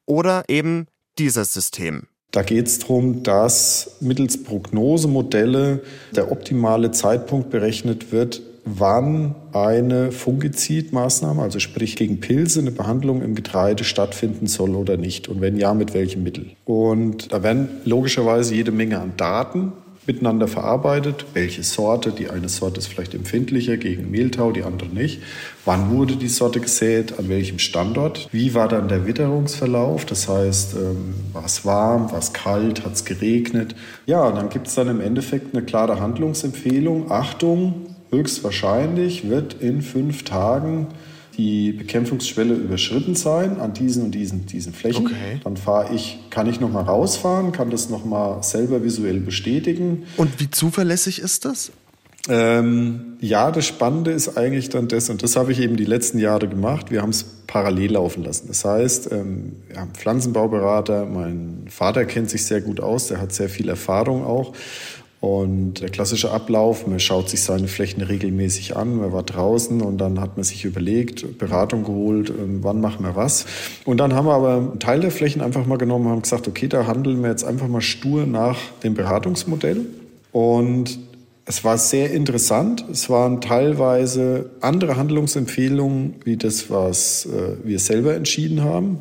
oder 0.05 0.45
eben 0.49 0.87
dieses 1.19 1.55
System. 1.55 2.09
Da 2.33 2.43
geht 2.43 2.69
es 2.69 2.79
darum, 2.79 3.23
dass 3.23 3.97
mittels 4.01 4.43
Prognosemodelle 4.43 5.83
der 6.15 6.31
optimale 6.31 6.93
Zeitpunkt 6.93 7.51
berechnet 7.51 8.13
wird, 8.13 8.43
wann 8.65 9.35
eine 9.53 10.13
Fungizidmaßnahme, 10.13 11.43
also 11.43 11.59
sprich 11.59 11.97
gegen 11.97 12.21
Pilze, 12.21 12.61
eine 12.61 12.71
Behandlung 12.71 13.23
im 13.23 13.35
Getreide 13.35 13.85
stattfinden 13.85 14.47
soll 14.47 14.75
oder 14.75 14.97
nicht 14.97 15.29
und 15.29 15.41
wenn 15.41 15.57
ja, 15.57 15.75
mit 15.75 15.95
welchem 15.95 16.23
Mittel. 16.23 16.51
Und 16.65 17.33
da 17.33 17.43
werden 17.43 17.69
logischerweise 17.85 18.55
jede 18.55 18.73
Menge 18.73 19.01
an 19.01 19.13
Daten 19.17 19.73
miteinander 20.07 20.49
verarbeitet. 20.49 21.27
Welche 21.35 21.63
Sorte? 21.63 22.11
Die 22.11 22.31
eine 22.31 22.49
Sorte 22.49 22.81
ist 22.81 22.89
vielleicht 22.89 23.15
empfindlicher 23.15 23.77
gegen 23.77 24.11
Mehltau, 24.11 24.51
die 24.51 24.63
andere 24.63 24.89
nicht. 24.89 25.23
Wann 25.65 25.91
wurde 25.91 26.17
die 26.17 26.29
Sorte 26.29 26.59
gesät? 26.61 27.19
An 27.19 27.29
welchem 27.29 27.59
Standort? 27.59 28.29
Wie 28.33 28.55
war 28.55 28.67
dann 28.67 28.89
der 28.89 29.07
Witterungsverlauf? 29.07 30.05
Das 30.07 30.29
heißt, 30.29 30.75
ähm, 30.75 31.15
war 31.33 31.45
es 31.45 31.65
warm, 31.65 32.11
war 32.11 32.19
es 32.19 32.33
kalt, 32.33 32.85
hat 32.85 32.95
es 32.95 33.05
geregnet? 33.05 33.77
Ja, 34.07 34.33
dann 34.33 34.49
gibt 34.49 34.67
es 34.67 34.75
dann 34.75 34.89
im 34.89 35.01
Endeffekt 35.01 35.55
eine 35.55 35.65
klare 35.65 36.01
Handlungsempfehlung. 36.01 37.11
Achtung, 37.11 37.90
höchstwahrscheinlich 38.11 39.29
wird 39.29 39.55
in 39.61 39.83
fünf 39.83 40.25
Tagen 40.25 40.89
die 41.37 41.73
Bekämpfungsschwelle 41.73 42.55
überschritten 42.55 43.15
sein 43.15 43.61
an 43.61 43.73
diesen 43.73 44.05
und 44.05 44.11
diesen, 44.11 44.47
diesen 44.47 44.73
Flächen. 44.73 45.07
Okay. 45.07 45.41
Dann 45.43 45.57
fahre 45.57 45.95
ich, 45.95 46.19
kann 46.29 46.47
ich 46.47 46.61
nochmal 46.61 46.85
rausfahren, 46.85 47.53
kann 47.53 47.71
das 47.71 47.89
nochmal 47.89 48.43
selber 48.43 48.85
visuell 48.85 49.21
bestätigen. 49.21 50.05
Und 50.17 50.39
wie 50.39 50.51
zuverlässig 50.51 51.21
ist 51.21 51.45
das? 51.45 51.73
Ähm, 52.29 53.17
ja, 53.21 53.51
das 53.51 53.67
Spannende 53.67 54.11
ist 54.11 54.37
eigentlich 54.37 54.69
dann 54.69 54.89
das, 54.89 55.09
und 55.09 55.23
das 55.23 55.37
habe 55.37 55.53
ich 55.53 55.61
eben 55.61 55.77
die 55.77 55.87
letzten 55.87 56.19
Jahre 56.19 56.49
gemacht, 56.49 56.91
wir 56.91 57.01
haben 57.01 57.11
es 57.11 57.25
parallel 57.47 57.93
laufen 57.93 58.23
lassen. 58.23 58.49
Das 58.49 58.65
heißt, 58.65 59.11
ähm, 59.11 59.57
wir 59.69 59.81
haben 59.81 59.93
Pflanzenbauberater, 59.95 61.07
mein 61.07 61.65
Vater 61.71 62.05
kennt 62.05 62.29
sich 62.29 62.45
sehr 62.45 62.61
gut 62.61 62.81
aus, 62.81 63.09
der 63.09 63.21
hat 63.21 63.33
sehr 63.33 63.49
viel 63.49 63.71
Erfahrung 63.71 64.25
auch. 64.25 64.53
Und 65.21 65.83
der 65.83 65.91
klassische 65.91 66.31
Ablauf, 66.31 66.87
man 66.87 66.99
schaut 66.99 67.29
sich 67.29 67.43
seine 67.43 67.69
Flächen 67.69 68.03
regelmäßig 68.03 68.77
an, 68.77 68.97
man 68.97 69.13
war 69.13 69.23
draußen 69.23 69.83
und 69.83 69.99
dann 69.99 70.19
hat 70.19 70.39
man 70.39 70.45
sich 70.45 70.65
überlegt, 70.65 71.37
Beratung 71.37 71.85
geholt, 71.85 72.31
ähm, 72.31 72.61
wann 72.63 72.81
machen 72.81 73.05
wir 73.05 73.17
was. 73.17 73.45
Und 73.85 73.99
dann 73.99 74.15
haben 74.15 74.27
wir 74.27 74.33
aber 74.33 74.57
einen 74.57 74.79
Teil 74.79 75.01
der 75.01 75.11
Flächen 75.11 75.43
einfach 75.43 75.67
mal 75.67 75.77
genommen 75.77 76.07
und 76.07 76.13
haben 76.13 76.23
gesagt, 76.23 76.49
okay, 76.49 76.69
da 76.69 76.87
handeln 76.87 77.23
wir 77.23 77.29
jetzt 77.29 77.45
einfach 77.45 77.69
mal 77.69 77.83
stur 77.83 78.25
nach 78.25 78.57
dem 78.83 78.95
Beratungsmodell. 78.95 79.85
Und 80.33 80.99
es 81.45 81.65
war 81.65 81.77
sehr 81.77 82.13
interessant. 82.13 82.85
Es 82.91 83.11
waren 83.11 83.43
teilweise 83.43 84.51
andere 84.63 84.97
Handlungsempfehlungen, 84.97 86.15
wie 86.25 86.39
das, 86.39 86.71
was 86.71 87.27
äh, 87.27 87.57
wir 87.63 87.79
selber 87.79 88.15
entschieden 88.15 88.63
haben. 88.63 88.99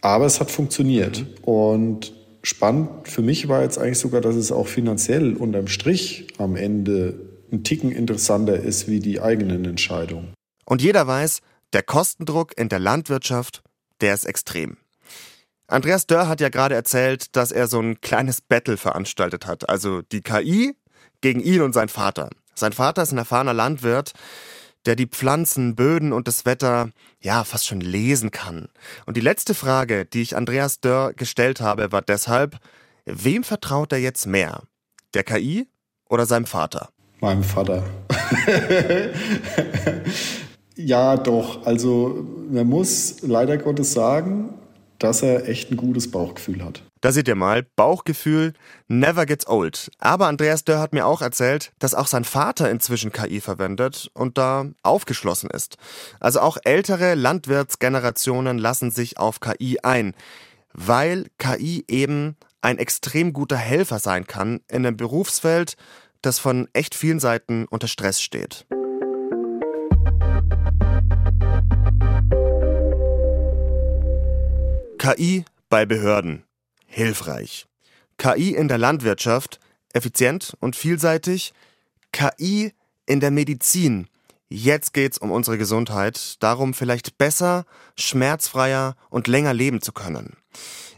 Aber 0.00 0.24
es 0.24 0.40
hat 0.40 0.50
funktioniert. 0.50 1.26
Und 1.42 2.14
spannend 2.42 3.08
für 3.08 3.22
mich 3.22 3.48
war 3.48 3.62
jetzt 3.62 3.78
eigentlich 3.78 3.98
sogar, 3.98 4.20
dass 4.20 4.36
es 4.36 4.52
auch 4.52 4.66
finanziell 4.66 5.34
unterm 5.34 5.68
Strich 5.68 6.28
am 6.38 6.56
Ende 6.56 7.14
ein 7.52 7.64
Ticken 7.64 7.92
interessanter 7.92 8.56
ist 8.56 8.88
wie 8.88 9.00
die 9.00 9.20
eigenen 9.20 9.64
Entscheidungen. 9.64 10.34
Und 10.64 10.82
jeder 10.82 11.06
weiß, 11.06 11.40
der 11.72 11.82
Kostendruck 11.82 12.56
in 12.56 12.68
der 12.68 12.78
Landwirtschaft, 12.78 13.62
der 14.00 14.14
ist 14.14 14.24
extrem. 14.24 14.76
Andreas 15.66 16.06
Dörr 16.06 16.28
hat 16.28 16.40
ja 16.40 16.48
gerade 16.48 16.74
erzählt, 16.74 17.36
dass 17.36 17.52
er 17.52 17.68
so 17.68 17.80
ein 17.80 18.00
kleines 18.00 18.40
Battle 18.40 18.76
veranstaltet 18.76 19.46
hat. 19.46 19.68
Also 19.68 20.02
die 20.02 20.20
KI 20.20 20.74
gegen 21.20 21.40
ihn 21.40 21.62
und 21.62 21.72
sein 21.72 21.88
Vater. 21.88 22.30
Sein 22.54 22.72
Vater 22.72 23.02
ist 23.02 23.12
ein 23.12 23.18
erfahrener 23.18 23.54
Landwirt, 23.54 24.12
der 24.86 24.96
die 24.96 25.06
Pflanzen, 25.06 25.74
Böden 25.74 26.12
und 26.12 26.28
das 26.28 26.46
Wetter 26.46 26.90
ja 27.20 27.44
fast 27.44 27.66
schon 27.66 27.80
lesen 27.80 28.30
kann. 28.30 28.68
Und 29.06 29.16
die 29.16 29.20
letzte 29.20 29.54
Frage, 29.54 30.06
die 30.06 30.22
ich 30.22 30.36
Andreas 30.36 30.80
Dörr 30.80 31.12
gestellt 31.12 31.60
habe, 31.60 31.92
war 31.92 32.02
deshalb, 32.02 32.58
wem 33.04 33.44
vertraut 33.44 33.92
er 33.92 33.98
jetzt 33.98 34.26
mehr? 34.26 34.62
Der 35.14 35.24
KI 35.24 35.68
oder 36.08 36.26
seinem 36.26 36.46
Vater? 36.46 36.90
Meinem 37.20 37.42
Vater. 37.42 37.84
ja, 40.76 41.16
doch. 41.16 41.66
Also 41.66 42.26
man 42.50 42.66
muss 42.66 43.16
leider 43.20 43.58
Gottes 43.58 43.92
sagen, 43.92 44.54
dass 44.98 45.22
er 45.22 45.48
echt 45.48 45.70
ein 45.70 45.76
gutes 45.76 46.10
Bauchgefühl 46.10 46.64
hat. 46.64 46.82
Da 47.00 47.12
seht 47.12 47.28
ihr 47.28 47.34
mal, 47.34 47.62
Bauchgefühl 47.62 48.52
never 48.86 49.24
gets 49.24 49.46
old. 49.46 49.90
Aber 49.98 50.26
Andreas 50.26 50.64
Dörr 50.64 50.80
hat 50.80 50.92
mir 50.92 51.06
auch 51.06 51.22
erzählt, 51.22 51.72
dass 51.78 51.94
auch 51.94 52.06
sein 52.06 52.24
Vater 52.24 52.70
inzwischen 52.70 53.10
KI 53.10 53.40
verwendet 53.40 54.10
und 54.12 54.36
da 54.36 54.66
aufgeschlossen 54.82 55.48
ist. 55.48 55.78
Also 56.20 56.40
auch 56.40 56.58
ältere 56.62 57.14
Landwirtsgenerationen 57.14 58.58
lassen 58.58 58.90
sich 58.90 59.18
auf 59.18 59.40
KI 59.40 59.78
ein, 59.82 60.14
weil 60.74 61.28
KI 61.38 61.84
eben 61.88 62.36
ein 62.60 62.76
extrem 62.76 63.32
guter 63.32 63.56
Helfer 63.56 63.98
sein 63.98 64.26
kann 64.26 64.60
in 64.68 64.84
einem 64.84 64.98
Berufsfeld, 64.98 65.76
das 66.20 66.38
von 66.38 66.68
echt 66.74 66.94
vielen 66.94 67.18
Seiten 67.18 67.64
unter 67.64 67.88
Stress 67.88 68.20
steht. 68.20 68.66
KI 74.98 75.46
bei 75.70 75.86
Behörden 75.86 76.44
hilfreich. 76.90 77.66
KI 78.18 78.54
in 78.54 78.68
der 78.68 78.78
Landwirtschaft, 78.78 79.60
effizient 79.92 80.54
und 80.60 80.76
vielseitig. 80.76 81.54
KI 82.12 82.72
in 83.06 83.20
der 83.20 83.30
Medizin. 83.30 84.08
Jetzt 84.48 84.92
geht's 84.92 85.16
um 85.16 85.30
unsere 85.30 85.58
Gesundheit, 85.58 86.42
darum 86.42 86.74
vielleicht 86.74 87.16
besser, 87.18 87.64
schmerzfreier 87.96 88.96
und 89.08 89.28
länger 89.28 89.54
leben 89.54 89.80
zu 89.80 89.92
können. 89.92 90.36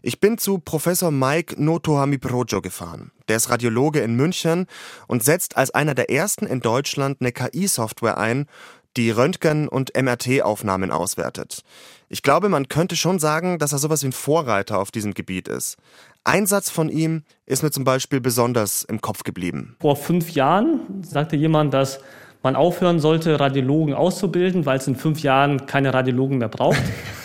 Ich 0.00 0.18
bin 0.18 0.38
zu 0.38 0.58
Professor 0.58 1.10
Mike 1.10 1.62
Notohami 1.62 2.18
Projo 2.18 2.60
gefahren. 2.60 3.12
Der 3.28 3.36
ist 3.36 3.50
Radiologe 3.50 4.00
in 4.00 4.16
München 4.16 4.66
und 5.06 5.22
setzt 5.22 5.56
als 5.56 5.70
einer 5.70 5.94
der 5.94 6.10
ersten 6.10 6.46
in 6.46 6.60
Deutschland 6.60 7.18
eine 7.20 7.30
KI-Software 7.30 8.18
ein, 8.18 8.46
die 8.96 9.10
Röntgen- 9.10 9.68
und 9.68 9.92
MRT-Aufnahmen 9.96 10.90
auswertet. 10.90 11.62
Ich 12.08 12.22
glaube, 12.22 12.48
man 12.48 12.68
könnte 12.68 12.96
schon 12.96 13.18
sagen, 13.18 13.58
dass 13.58 13.72
er 13.72 13.78
sowas 13.78 14.02
wie 14.02 14.08
ein 14.08 14.12
Vorreiter 14.12 14.78
auf 14.78 14.90
diesem 14.90 15.14
Gebiet 15.14 15.48
ist. 15.48 15.76
Ein 16.24 16.46
Satz 16.46 16.70
von 16.70 16.88
ihm 16.88 17.22
ist 17.46 17.62
mir 17.62 17.70
zum 17.70 17.84
Beispiel 17.84 18.20
besonders 18.20 18.82
im 18.84 19.00
Kopf 19.00 19.24
geblieben. 19.24 19.76
Vor 19.80 19.96
fünf 19.96 20.30
Jahren 20.30 21.02
sagte 21.02 21.36
jemand, 21.36 21.74
dass 21.74 22.00
man 22.42 22.56
aufhören 22.56 23.00
sollte, 23.00 23.40
Radiologen 23.40 23.94
auszubilden, 23.94 24.66
weil 24.66 24.78
es 24.78 24.86
in 24.86 24.96
fünf 24.96 25.20
Jahren 25.20 25.66
keine 25.66 25.94
Radiologen 25.94 26.38
mehr 26.38 26.48
braucht. 26.48 26.82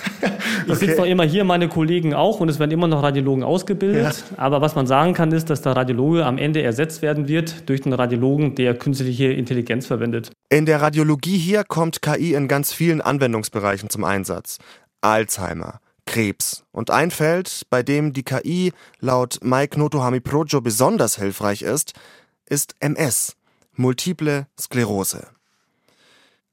Ich 0.65 0.71
okay. 0.71 0.85
sitze 0.85 0.97
noch 0.97 1.05
immer 1.05 1.23
hier, 1.23 1.43
meine 1.43 1.67
Kollegen 1.67 2.13
auch, 2.13 2.39
und 2.39 2.49
es 2.49 2.59
werden 2.59 2.71
immer 2.71 2.87
noch 2.87 3.03
Radiologen 3.03 3.43
ausgebildet. 3.43 4.23
Ja. 4.31 4.37
Aber 4.37 4.61
was 4.61 4.75
man 4.75 4.87
sagen 4.87 5.13
kann, 5.13 5.31
ist, 5.31 5.49
dass 5.49 5.61
der 5.61 5.75
Radiologe 5.75 6.25
am 6.25 6.37
Ende 6.37 6.61
ersetzt 6.61 7.01
werden 7.01 7.27
wird 7.27 7.69
durch 7.69 7.81
den 7.81 7.93
Radiologen, 7.93 8.55
der 8.55 8.73
künstliche 8.75 9.31
Intelligenz 9.31 9.85
verwendet. 9.85 10.31
In 10.49 10.65
der 10.65 10.81
Radiologie 10.81 11.37
hier 11.37 11.63
kommt 11.63 12.01
KI 12.01 12.33
in 12.33 12.47
ganz 12.47 12.73
vielen 12.73 13.01
Anwendungsbereichen 13.01 13.89
zum 13.89 14.03
Einsatz. 14.03 14.57
Alzheimer, 15.01 15.79
Krebs. 16.05 16.63
Und 16.71 16.89
ein 16.89 17.11
Feld, 17.11 17.63
bei 17.69 17.83
dem 17.83 18.13
die 18.13 18.23
KI 18.23 18.73
laut 18.99 19.39
Mike 19.41 19.79
Notohami 19.79 20.19
Projo 20.19 20.61
besonders 20.61 21.17
hilfreich 21.17 21.61
ist, 21.61 21.93
ist 22.49 22.75
MS, 22.79 23.35
multiple 23.75 24.47
Sklerose. 24.59 25.27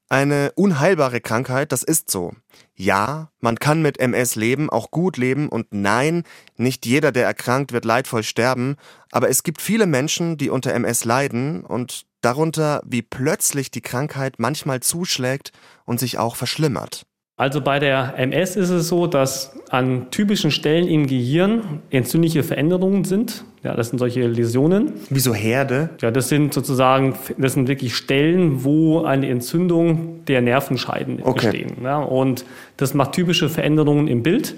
Eine 0.07 0.51
unheilbare 0.55 1.19
Krankheit, 1.19 1.71
das 1.71 1.81
ist 1.81 2.11
so. 2.11 2.33
Ja, 2.75 3.31
man 3.39 3.57
kann 3.57 3.81
mit 3.81 3.99
MS 3.99 4.35
leben, 4.35 4.69
auch 4.69 4.91
gut 4.91 5.17
leben 5.17 5.49
und 5.49 5.67
nein, 5.71 6.23
nicht 6.57 6.85
jeder, 6.85 7.11
der 7.11 7.25
erkrankt, 7.25 7.71
wird 7.71 7.85
leidvoll 7.85 8.21
sterben, 8.21 8.75
aber 9.11 9.29
es 9.29 9.41
gibt 9.41 9.61
viele 9.61 9.87
Menschen, 9.87 10.37
die 10.37 10.51
unter 10.51 10.73
MS 10.73 11.05
leiden 11.05 11.65
und 11.65 12.05
darunter, 12.21 12.81
wie 12.85 13.01
plötzlich 13.01 13.71
die 13.71 13.81
Krankheit 13.81 14.35
manchmal 14.37 14.79
zuschlägt 14.81 15.51
und 15.85 15.99
sich 15.99 16.19
auch 16.19 16.35
verschlimmert. 16.35 17.07
Also 17.37 17.59
bei 17.59 17.79
der 17.79 18.13
MS 18.17 18.55
ist 18.55 18.69
es 18.69 18.87
so, 18.87 19.07
dass 19.07 19.51
an 19.69 20.09
typischen 20.09 20.51
Stellen 20.51 20.87
im 20.87 21.05
Gehirn 21.05 21.81
entzündliche 21.89 22.43
Veränderungen 22.43 23.03
sind. 23.03 23.43
Ja, 23.61 23.75
das 23.75 23.89
sind 23.89 23.99
solche 23.99 24.25
Läsionen. 24.25 24.93
Wie 25.09 25.19
so 25.19 25.33
Herde? 25.33 25.89
Ja, 25.99 26.11
das 26.11 26.29
sind 26.29 26.53
sozusagen, 26.53 27.15
das 27.37 27.53
sind 27.53 27.67
wirklich 27.67 27.93
Stellen, 27.93 28.63
wo 28.63 29.03
eine 29.03 29.27
Entzündung 29.27 30.23
der 30.27 30.41
Nervenscheiden 30.41 31.19
okay. 31.23 31.49
bestehen. 31.51 31.77
Ja, 31.83 31.97
und 31.97 32.45
das 32.77 32.93
macht 32.93 33.11
typische 33.11 33.49
Veränderungen 33.49 34.07
im 34.07 34.23
Bild. 34.23 34.55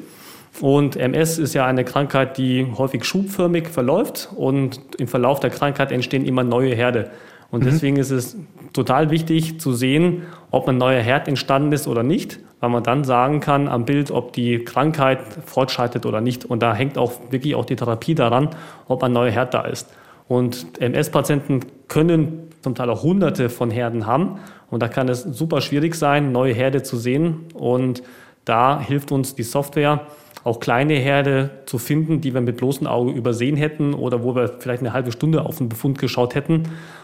Und 0.61 0.97
MS 0.97 1.39
ist 1.39 1.55
ja 1.55 1.65
eine 1.65 1.83
Krankheit, 1.83 2.37
die 2.37 2.67
häufig 2.77 3.05
schubförmig 3.05 3.69
verläuft 3.69 4.29
und 4.35 4.81
im 4.99 5.07
Verlauf 5.07 5.39
der 5.39 5.49
Krankheit 5.49 5.91
entstehen 5.91 6.25
immer 6.25 6.43
neue 6.43 6.75
Herde. 6.75 7.09
Und 7.51 7.61
mhm. 7.61 7.65
deswegen 7.65 7.97
ist 7.97 8.11
es 8.11 8.37
total 8.73 9.09
wichtig 9.09 9.59
zu 9.59 9.73
sehen, 9.73 10.23
ob 10.51 10.67
ein 10.67 10.77
neuer 10.77 11.01
Herd 11.01 11.27
entstanden 11.27 11.71
ist 11.71 11.87
oder 11.87 12.03
nicht, 12.03 12.39
weil 12.59 12.69
man 12.69 12.83
dann 12.83 13.03
sagen 13.03 13.39
kann 13.39 13.67
am 13.67 13.85
Bild, 13.85 14.11
ob 14.11 14.33
die 14.33 14.63
Krankheit 14.63 15.19
fortschreitet 15.45 16.05
oder 16.05 16.21
nicht. 16.21 16.45
Und 16.45 16.61
da 16.61 16.73
hängt 16.73 16.97
auch 16.97 17.13
wirklich 17.29 17.55
auch 17.55 17.65
die 17.65 17.75
Therapie 17.75 18.15
daran, 18.15 18.49
ob 18.87 19.03
ein 19.03 19.13
neuer 19.13 19.31
Herd 19.31 19.53
da 19.53 19.61
ist. 19.61 19.89
Und 20.27 20.81
MS-Patienten 20.81 21.61
können 21.87 22.49
zum 22.61 22.75
Teil 22.75 22.89
auch 22.89 23.03
hunderte 23.03 23.49
von 23.49 23.71
Herden 23.71 24.05
haben. 24.05 24.39
Und 24.69 24.83
da 24.83 24.89
kann 24.89 25.07
es 25.07 25.23
super 25.23 25.61
schwierig 25.61 25.95
sein, 25.95 26.31
neue 26.31 26.53
Herde 26.53 26.83
zu 26.83 26.97
sehen. 26.97 27.45
Und 27.53 28.03
da 28.43 28.79
hilft 28.81 29.11
uns 29.11 29.35
die 29.35 29.43
Software, 29.43 30.01
auch 30.43 30.59
kleine 30.59 30.93
Herde 30.93 31.49
zu 31.65 31.77
finden, 31.77 32.21
die 32.21 32.33
wir 32.33 32.41
mit 32.41 32.57
bloßem 32.57 32.87
Auge 32.87 33.11
übersehen 33.11 33.57
hätten 33.57 33.93
oder 33.93 34.23
wo 34.23 34.35
wir 34.35 34.55
vielleicht 34.59 34.81
eine 34.81 34.93
halbe 34.93 35.11
Stunde 35.11 35.43
auf 35.43 35.57
den 35.57 35.69
Befund 35.69 35.97
geschaut 35.99 36.35
hätten 36.35 36.63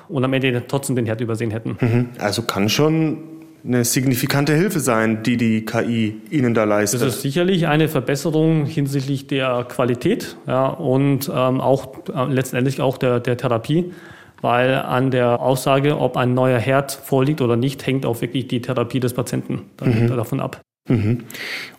und 0.10 0.24
am 0.24 0.34
Ende 0.34 0.64
trotzdem 0.68 0.96
den 0.96 1.06
Herd 1.06 1.22
übersehen 1.22 1.52
hätten. 1.52 1.78
Mhm. 1.80 2.10
Also 2.20 2.44
kann 2.44 2.70
schon 2.70 3.18
eine 3.66 3.86
signifikante 3.86 4.54
Hilfe 4.54 4.80
sein, 4.80 5.24
die 5.24 5.38
die 5.38 5.66
KI 5.66 6.22
Ihnen 6.30 6.54
da 6.54 6.66
leistet. 6.66 7.02
Das 7.02 7.16
ist 7.16 7.22
sicherlich 7.22 7.68
eine 7.68 7.88
Verbesserung 7.88 8.66
hinsichtlich 8.66 9.28
der 9.28 9.66
Qualität 9.70 10.36
ja, 10.48 10.68
und 10.68 11.32
ähm, 11.34 11.62
auch 11.62 11.88
äh, 12.14 12.26
letztendlich 12.30 12.82
auch 12.82 12.98
der, 12.98 13.22
der 13.22 13.38
Therapie, 13.38 13.94
weil 14.42 14.76
an 14.76 15.12
der 15.12 15.40
Aussage, 15.40 15.98
ob 15.98 16.18
ein 16.18 16.34
neuer 16.34 16.60
Herd 16.60 16.92
vorliegt 16.92 17.40
oder 17.40 17.56
nicht, 17.56 17.86
hängt 17.86 18.06
auch 18.06 18.22
wirklich 18.22 18.48
die 18.48 18.62
Therapie 18.62 19.00
des 19.00 19.14
Patienten 19.14 19.62
mhm. 19.82 20.08
davon 20.08 20.42
ab. 20.42 20.60
Mhm. 20.88 21.24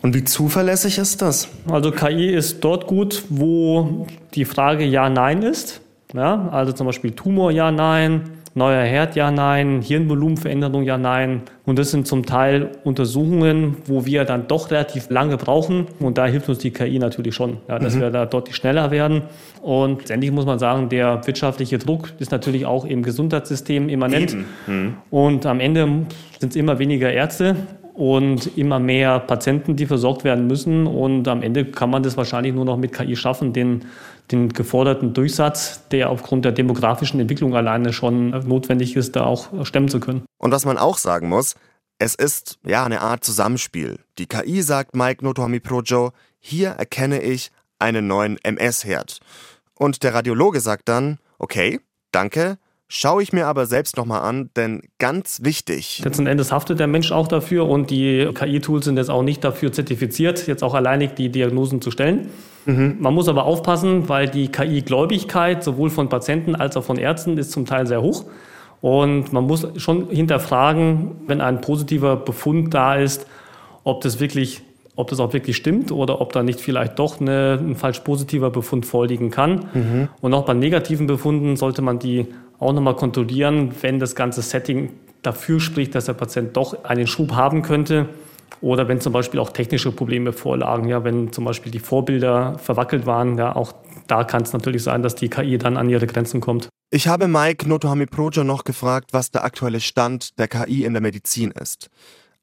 Und 0.01 0.15
wie 0.15 0.23
zuverlässig 0.23 0.97
ist 0.97 1.21
das? 1.21 1.49
Also 1.69 1.91
KI 1.91 2.29
ist 2.29 2.63
dort 2.63 2.87
gut, 2.87 3.23
wo 3.29 4.07
die 4.33 4.45
Frage 4.45 4.83
Ja-Nein 4.83 5.43
ist. 5.43 5.81
Ja, 6.13 6.49
also 6.49 6.71
zum 6.71 6.87
Beispiel 6.87 7.11
Tumor 7.11 7.51
Ja-Nein 7.51 8.31
neuer 8.55 8.83
Herd, 8.83 9.17
ja, 9.17 9.31
nein, 9.31 9.81
Hirnvolumenveränderung, 9.81 10.83
ja, 10.83 10.97
nein. 10.97 11.41
Und 11.65 11.77
das 11.77 11.91
sind 11.91 12.07
zum 12.07 12.25
Teil 12.25 12.71
Untersuchungen, 12.85 13.75
wo 13.85 14.05
wir 14.05 14.23
dann 14.23 14.47
doch 14.47 14.71
relativ 14.71 15.09
lange 15.09 15.35
brauchen. 15.35 15.87
Und 15.99 16.17
da 16.17 16.25
hilft 16.25 16.47
uns 16.47 16.59
die 16.59 16.71
KI 16.71 16.97
natürlich 16.97 17.35
schon, 17.35 17.57
ja, 17.67 17.77
dass 17.79 17.95
mhm. 17.95 18.01
wir 18.01 18.09
da 18.11 18.25
deutlich 18.25 18.55
schneller 18.55 18.91
werden. 18.91 19.23
Und 19.61 19.99
letztendlich 19.99 20.31
muss 20.31 20.45
man 20.45 20.57
sagen, 20.57 20.87
der 20.87 21.27
wirtschaftliche 21.27 21.77
Druck 21.77 22.13
ist 22.19 22.31
natürlich 22.31 22.65
auch 22.65 22.85
im 22.85 23.03
Gesundheitssystem 23.03 23.89
immanent. 23.89 24.37
Mhm. 24.67 24.93
Und 25.11 25.45
am 25.45 25.59
Ende 25.59 25.85
sind 26.39 26.49
es 26.49 26.55
immer 26.55 26.79
weniger 26.79 27.11
Ärzte 27.11 27.57
und 27.95 28.57
immer 28.57 28.77
mehr 28.77 29.19
Patienten, 29.19 29.77
die 29.77 29.85
versorgt 29.85 30.25
werden 30.25 30.47
müssen. 30.47 30.85
Und 30.85 31.27
am 31.29 31.41
Ende 31.41 31.63
kann 31.63 31.89
man 31.89 32.03
das 32.03 32.17
wahrscheinlich 32.17 32.53
nur 32.53 32.65
noch 32.65 32.77
mit 32.77 32.91
KI 32.91 33.15
schaffen, 33.15 33.53
den, 33.53 33.85
den 34.31 34.49
geforderten 34.49 35.13
Durchsatz, 35.13 35.87
der 35.89 36.09
aufgrund 36.09 36.43
der 36.43 36.51
demografischen 36.51 37.21
Entwicklung 37.21 37.55
alleine 37.55 37.93
schon 37.93 38.31
notwendig 38.47 38.97
ist, 38.97 39.15
da 39.15 39.23
auch 39.23 39.65
stemmen 39.65 39.87
zu 39.87 40.01
können. 40.01 40.23
Und 40.37 40.51
was 40.51 40.65
man 40.65 40.77
auch 40.77 40.97
sagen 40.97 41.29
muss, 41.29 41.55
es 41.97 42.15
ist 42.15 42.59
ja 42.65 42.83
eine 42.83 42.99
Art 42.99 43.23
Zusammenspiel. 43.23 43.99
Die 44.17 44.27
KI 44.27 44.61
sagt 44.61 44.93
Mike 44.93 45.23
Notohami 45.23 45.61
Projo, 45.61 46.11
hier 46.39 46.71
erkenne 46.71 47.21
ich 47.21 47.49
einen 47.79 48.07
neuen 48.07 48.37
MS-Herd. 48.43 49.19
Und 49.73 50.03
der 50.03 50.13
Radiologe 50.13 50.59
sagt 50.59 50.89
dann, 50.89 51.17
okay, 51.39 51.79
danke, 52.11 52.57
Schaue 52.87 53.23
ich 53.23 53.33
mir 53.33 53.47
aber 53.47 53.65
selbst 53.65 53.97
nochmal 53.97 54.21
an, 54.21 54.51
denn 54.55 54.81
ganz 54.99 55.39
wichtig. 55.43 56.01
Letzten 56.05 56.27
Endes 56.27 56.51
haftet 56.51 56.79
der 56.79 56.85
Mensch 56.85 57.11
auch 57.11 57.27
dafür 57.27 57.67
und 57.67 57.89
die 57.89 58.29
KI-Tools 58.33 58.85
sind 58.85 58.97
jetzt 58.97 59.09
auch 59.09 59.23
nicht 59.23 59.43
dafür 59.43 59.71
zertifiziert, 59.71 60.45
jetzt 60.45 60.63
auch 60.63 60.75
alleinig 60.75 61.15
die 61.15 61.29
Diagnosen 61.29 61.81
zu 61.81 61.89
stellen. 61.89 62.29
Mhm. 62.65 62.97
Man 62.99 63.13
muss 63.13 63.27
aber 63.27 63.45
aufpassen, 63.45 64.07
weil 64.07 64.29
die 64.29 64.49
KI-Gläubigkeit 64.49 65.63
sowohl 65.63 65.89
von 65.89 66.09
Patienten 66.09 66.53
als 66.53 66.77
auch 66.77 66.83
von 66.83 66.97
Ärzten 66.97 67.39
ist 67.39 67.51
zum 67.51 67.65
Teil 67.65 67.87
sehr 67.87 68.03
hoch. 68.03 68.25
Und 68.81 69.33
man 69.33 69.45
muss 69.45 69.67
schon 69.77 70.09
hinterfragen, 70.09 71.11
wenn 71.25 71.41
ein 71.41 71.61
positiver 71.61 72.15
Befund 72.17 72.71
da 72.71 72.95
ist, 72.95 73.25
ob 73.83 74.01
das 74.01 74.19
wirklich 74.19 74.61
ob 74.97 75.09
das 75.09 75.19
auch 75.19 75.33
wirklich 75.33 75.57
stimmt 75.57 75.91
oder 75.91 76.21
ob 76.21 76.31
da 76.31 76.41
nicht 76.41 76.61
vielleicht 76.61 76.99
doch 76.99 77.19
eine, 77.19 77.59
ein 77.61 77.75
falsch 77.75 77.99
positiver 77.99 78.49
Befund 78.49 78.85
vorliegen 78.85 79.29
kann. 79.29 79.65
Mhm. 79.73 80.07
Und 80.21 80.33
auch 80.33 80.45
bei 80.45 80.53
negativen 80.53 81.05
Befunden 81.05 81.57
sollte 81.57 81.81
man 81.81 81.99
die 81.99 82.27
auch 82.59 82.73
nochmal 82.73 82.95
kontrollieren, 82.95 83.71
wenn 83.81 83.99
das 83.99 84.15
ganze 84.15 84.41
Setting 84.41 84.91
dafür 85.21 85.59
spricht, 85.59 85.95
dass 85.95 86.05
der 86.05 86.13
Patient 86.13 86.55
doch 86.55 86.83
einen 86.83 87.07
Schub 87.07 87.33
haben 87.33 87.61
könnte. 87.61 88.09
Oder 88.61 88.87
wenn 88.87 89.01
zum 89.01 89.13
Beispiel 89.13 89.39
auch 89.39 89.49
technische 89.49 89.91
Probleme 89.91 90.31
vorlagen, 90.31 90.87
ja, 90.87 91.03
wenn 91.03 91.31
zum 91.31 91.45
Beispiel 91.45 91.71
die 91.71 91.79
Vorbilder 91.79 92.57
verwackelt 92.57 93.05
waren, 93.05 93.37
ja, 93.37 93.55
auch 93.55 93.73
da 94.07 94.23
kann 94.23 94.43
es 94.43 94.53
natürlich 94.53 94.83
sein, 94.83 95.03
dass 95.03 95.15
die 95.15 95.29
KI 95.29 95.57
dann 95.57 95.77
an 95.77 95.89
ihre 95.89 96.07
Grenzen 96.07 96.41
kommt. 96.41 96.69
Ich 96.91 97.07
habe 97.07 97.27
Mike 97.27 97.67
Notohami 97.67 98.05
Projo 98.05 98.43
noch 98.43 98.63
gefragt, 98.63 99.11
was 99.11 99.31
der 99.31 99.43
aktuelle 99.43 99.81
Stand 99.81 100.39
der 100.39 100.47
KI 100.47 100.85
in 100.85 100.93
der 100.93 101.01
Medizin 101.01 101.51
ist. 101.51 101.89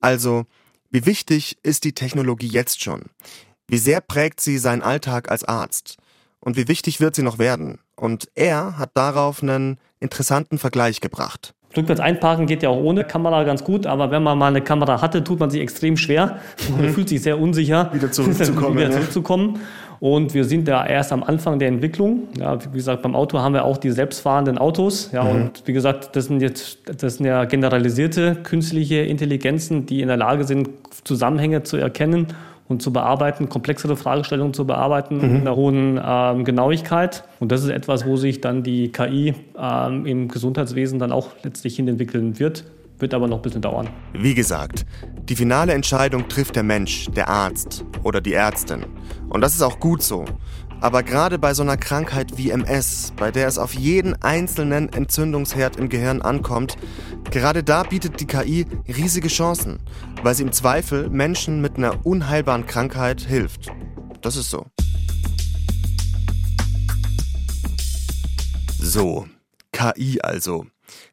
Also, 0.00 0.44
wie 0.90 1.06
wichtig 1.06 1.56
ist 1.62 1.84
die 1.84 1.94
Technologie 1.94 2.48
jetzt 2.48 2.82
schon? 2.82 3.04
Wie 3.68 3.78
sehr 3.78 4.00
prägt 4.00 4.40
sie 4.40 4.58
seinen 4.58 4.82
Alltag 4.82 5.30
als 5.30 5.44
Arzt? 5.44 5.96
Und 6.44 6.56
wie 6.56 6.68
wichtig 6.68 7.00
wird 7.00 7.14
sie 7.14 7.22
noch 7.22 7.38
werden? 7.38 7.78
Und 7.94 8.28
er 8.34 8.78
hat 8.78 8.90
darauf 8.94 9.42
einen 9.42 9.78
interessanten 10.00 10.58
Vergleich 10.58 11.00
gebracht. 11.00 11.54
Rückwärts 11.76 12.00
einparken 12.00 12.46
geht 12.46 12.62
ja 12.62 12.68
auch 12.68 12.82
ohne 12.82 13.04
Kamera 13.04 13.44
ganz 13.44 13.64
gut, 13.64 13.86
aber 13.86 14.10
wenn 14.10 14.22
man 14.22 14.36
mal 14.36 14.48
eine 14.48 14.60
Kamera 14.60 15.00
hatte, 15.00 15.24
tut 15.24 15.40
man 15.40 15.50
sich 15.50 15.60
extrem 15.60 15.96
schwer. 15.96 16.38
Man 16.70 16.88
mhm. 16.88 16.94
fühlt 16.94 17.08
sich 17.08 17.22
sehr 17.22 17.38
unsicher, 17.38 17.90
wieder 17.94 18.10
zurückzukommen. 18.10 18.76
wieder 18.76 18.90
zurückzukommen. 18.90 19.60
Und 20.00 20.34
wir 20.34 20.44
sind 20.44 20.66
da 20.66 20.84
erst 20.84 21.12
am 21.12 21.22
Anfang 21.22 21.60
der 21.60 21.68
Entwicklung. 21.68 22.24
Ja, 22.36 22.58
wie 22.72 22.76
gesagt, 22.76 23.02
beim 23.02 23.14
Auto 23.14 23.38
haben 23.38 23.54
wir 23.54 23.64
auch 23.64 23.76
die 23.76 23.92
selbstfahrenden 23.92 24.58
Autos. 24.58 25.10
Ja, 25.12 25.22
mhm. 25.22 25.30
und 25.30 25.62
wie 25.66 25.72
gesagt, 25.72 26.16
das 26.16 26.24
sind 26.24 26.42
jetzt, 26.42 26.78
das 27.00 27.18
sind 27.18 27.26
ja 27.26 27.44
generalisierte 27.44 28.34
künstliche 28.42 28.96
Intelligenzen, 28.96 29.86
die 29.86 30.02
in 30.02 30.08
der 30.08 30.16
Lage 30.16 30.44
sind, 30.44 30.70
Zusammenhänge 31.04 31.62
zu 31.62 31.76
erkennen 31.76 32.26
und 32.72 32.82
zu 32.82 32.92
bearbeiten, 32.92 33.48
komplexere 33.48 33.96
Fragestellungen 33.96 34.54
zu 34.54 34.66
bearbeiten 34.66 35.18
mhm. 35.18 35.32
mit 35.32 35.40
einer 35.42 35.54
hohen 35.54 36.00
ähm, 36.04 36.44
Genauigkeit. 36.44 37.24
Und 37.38 37.52
das 37.52 37.62
ist 37.62 37.70
etwas, 37.70 38.04
wo 38.06 38.16
sich 38.16 38.40
dann 38.40 38.62
die 38.62 38.90
KI 38.90 39.34
ähm, 39.56 40.06
im 40.06 40.28
Gesundheitswesen 40.28 40.98
dann 40.98 41.12
auch 41.12 41.28
letztlich 41.44 41.76
hin 41.76 41.86
entwickeln 41.86 42.38
wird. 42.38 42.64
Wird 42.98 43.14
aber 43.14 43.28
noch 43.28 43.38
ein 43.38 43.42
bisschen 43.42 43.62
dauern. 43.62 43.88
Wie 44.12 44.34
gesagt, 44.34 44.86
die 45.28 45.34
finale 45.34 45.72
Entscheidung 45.72 46.28
trifft 46.28 46.56
der 46.56 46.62
Mensch, 46.62 47.06
der 47.16 47.28
Arzt 47.28 47.84
oder 48.04 48.20
die 48.20 48.32
Ärztin. 48.32 48.86
Und 49.28 49.40
das 49.40 49.54
ist 49.54 49.62
auch 49.62 49.80
gut 49.80 50.02
so. 50.02 50.24
Aber 50.82 51.04
gerade 51.04 51.38
bei 51.38 51.54
so 51.54 51.62
einer 51.62 51.76
Krankheit 51.76 52.38
wie 52.38 52.50
MS, 52.50 53.12
bei 53.16 53.30
der 53.30 53.46
es 53.46 53.56
auf 53.56 53.72
jeden 53.72 54.20
einzelnen 54.20 54.92
Entzündungsherd 54.92 55.76
im 55.76 55.88
Gehirn 55.88 56.20
ankommt, 56.20 56.76
gerade 57.30 57.62
da 57.62 57.84
bietet 57.84 58.18
die 58.18 58.26
KI 58.26 58.66
riesige 58.88 59.28
Chancen, 59.28 59.78
weil 60.24 60.34
sie 60.34 60.42
im 60.42 60.50
Zweifel 60.50 61.08
Menschen 61.08 61.60
mit 61.60 61.76
einer 61.76 62.04
unheilbaren 62.04 62.66
Krankheit 62.66 63.20
hilft. 63.20 63.68
Das 64.22 64.34
ist 64.34 64.50
so. 64.50 64.66
So, 68.80 69.28
KI 69.70 70.20
also. 70.20 70.66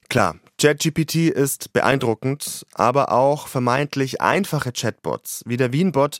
Klar, 0.09 0.37
ChatGPT 0.59 1.29
ist 1.29 1.73
beeindruckend, 1.73 2.65
aber 2.73 3.11
auch 3.11 3.47
vermeintlich 3.47 4.19
einfache 4.19 4.71
Chatbots 4.71 5.43
wie 5.45 5.57
der 5.57 5.71
Wienbot 5.71 6.17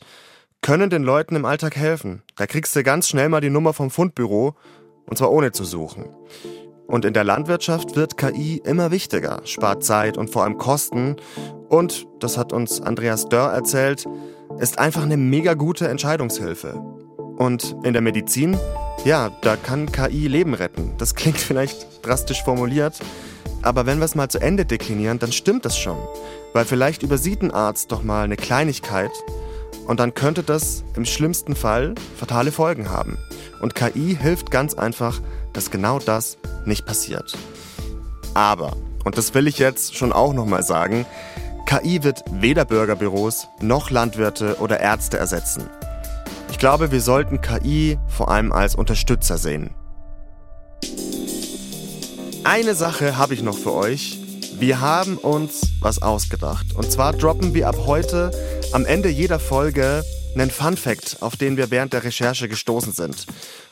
können 0.62 0.90
den 0.90 1.02
Leuten 1.02 1.36
im 1.36 1.44
Alltag 1.44 1.76
helfen. 1.76 2.22
Da 2.36 2.46
kriegst 2.46 2.76
du 2.76 2.82
ganz 2.82 3.08
schnell 3.08 3.28
mal 3.28 3.40
die 3.40 3.50
Nummer 3.50 3.72
vom 3.72 3.90
Fundbüro 3.90 4.54
und 5.06 5.16
zwar 5.16 5.32
ohne 5.32 5.52
zu 5.52 5.64
suchen. 5.64 6.04
Und 6.86 7.04
in 7.04 7.14
der 7.14 7.24
Landwirtschaft 7.24 7.96
wird 7.96 8.16
KI 8.16 8.60
immer 8.64 8.90
wichtiger, 8.90 9.42
spart 9.44 9.84
Zeit 9.84 10.18
und 10.18 10.30
vor 10.30 10.42
allem 10.42 10.58
Kosten 10.58 11.16
und, 11.68 12.06
das 12.18 12.36
hat 12.36 12.52
uns 12.52 12.80
Andreas 12.80 13.28
Dörr 13.28 13.52
erzählt, 13.52 14.06
ist 14.58 14.78
einfach 14.78 15.04
eine 15.04 15.16
mega 15.16 15.54
gute 15.54 15.88
Entscheidungshilfe. 15.88 16.74
Und 17.38 17.76
in 17.84 17.92
der 17.92 18.02
Medizin, 18.02 18.58
ja, 19.04 19.30
da 19.42 19.56
kann 19.56 19.90
KI 19.90 20.26
Leben 20.26 20.52
retten. 20.52 20.94
Das 20.98 21.14
klingt 21.14 21.38
vielleicht 21.38 22.04
drastisch 22.04 22.42
formuliert, 22.42 22.98
aber 23.62 23.86
wenn 23.86 23.98
wir 23.98 24.04
es 24.04 24.14
mal 24.14 24.28
zu 24.28 24.40
Ende 24.40 24.64
deklinieren, 24.64 25.18
dann 25.18 25.32
stimmt 25.32 25.64
das 25.64 25.78
schon. 25.78 25.98
Weil 26.52 26.64
vielleicht 26.64 27.02
übersieht 27.02 27.42
ein 27.42 27.52
Arzt 27.52 27.92
doch 27.92 28.02
mal 28.02 28.24
eine 28.24 28.36
Kleinigkeit 28.36 29.12
und 29.90 29.98
dann 29.98 30.14
könnte 30.14 30.44
das 30.44 30.84
im 30.94 31.04
schlimmsten 31.04 31.56
Fall 31.56 31.96
fatale 32.16 32.52
Folgen 32.52 32.90
haben. 32.90 33.18
Und 33.60 33.74
KI 33.74 34.16
hilft 34.16 34.52
ganz 34.52 34.74
einfach, 34.74 35.20
dass 35.52 35.72
genau 35.72 35.98
das 35.98 36.38
nicht 36.64 36.86
passiert. 36.86 37.36
Aber, 38.32 38.76
und 39.04 39.18
das 39.18 39.34
will 39.34 39.48
ich 39.48 39.58
jetzt 39.58 39.96
schon 39.96 40.12
auch 40.12 40.32
nochmal 40.32 40.62
sagen, 40.62 41.06
KI 41.66 42.04
wird 42.04 42.22
weder 42.30 42.64
Bürgerbüros 42.64 43.48
noch 43.60 43.90
Landwirte 43.90 44.58
oder 44.60 44.78
Ärzte 44.78 45.18
ersetzen. 45.18 45.68
Ich 46.52 46.60
glaube, 46.60 46.92
wir 46.92 47.00
sollten 47.00 47.40
KI 47.40 47.98
vor 48.06 48.30
allem 48.30 48.52
als 48.52 48.76
Unterstützer 48.76 49.38
sehen. 49.38 49.70
Eine 52.44 52.76
Sache 52.76 53.18
habe 53.18 53.34
ich 53.34 53.42
noch 53.42 53.58
für 53.58 53.72
euch. 53.72 54.20
Wir 54.56 54.80
haben 54.80 55.16
uns 55.16 55.62
was 55.80 56.00
ausgedacht. 56.00 56.76
Und 56.76 56.92
zwar 56.92 57.12
droppen 57.12 57.54
wir 57.54 57.66
ab 57.66 57.76
heute 57.86 58.30
am 58.72 58.86
Ende 58.86 59.08
jeder 59.08 59.40
Folge 59.40 60.04
einen 60.34 60.50
Fun 60.50 60.76
Fact, 60.76 61.18
auf 61.20 61.36
den 61.36 61.56
wir 61.56 61.70
während 61.70 61.92
der 61.92 62.04
Recherche 62.04 62.48
gestoßen 62.48 62.92
sind. 62.92 63.26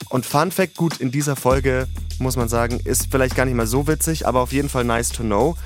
Und 0.09 0.27
Fun 0.27 0.51
Fact, 0.51 0.77
gut, 0.77 1.01
in 1.01 1.11
dieser 1.11 1.37
Folge 1.37 1.87
muss 2.19 2.37
man 2.37 2.49
sagen, 2.49 2.81
ist 2.85 3.09
vielleicht 3.11 3.37
gar 3.37 3.45
nicht 3.45 3.55
mal 3.55 3.67
so 3.67 3.87
witzig, 3.87 4.27
aber 4.27 4.41
auf 4.41 4.53
jeden 4.53 4.69
Fall 4.69 4.85
nice 4.85 5.11
to 5.11 5.23
know. 5.23 5.57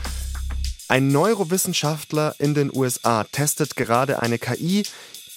Ein 0.89 1.09
Neurowissenschaftler 1.09 2.35
in 2.39 2.55
den 2.55 2.71
USA 2.75 3.25
testet 3.25 3.77
gerade 3.77 4.21
eine 4.21 4.39
KI, 4.39 4.85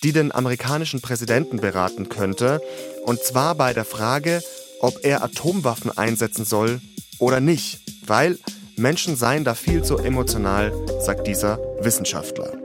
die 0.03 0.12
den 0.12 0.34
amerikanischen 0.34 1.01
Präsidenten 1.01 1.58
beraten 1.62 2.10
könnte. 2.10 2.62
Und 3.05 3.23
zwar 3.23 3.55
bei 3.55 3.73
der 3.73 3.86
Frage, 3.86 4.41
ob 4.81 5.05
er 5.05 5.23
Atomwaffen 5.23 5.97
einsetzen 5.97 6.43
soll 6.43 6.81
oder 7.17 7.39
nicht. 7.39 7.79
Weil 8.05 8.38
Menschen 8.75 9.15
seien 9.15 9.45
da 9.45 9.55
viel 9.55 9.84
zu 9.84 9.97
emotional, 9.97 10.73
sagt 10.99 11.27
dieser 11.27 11.60
Wissenschaftler. 11.79 12.64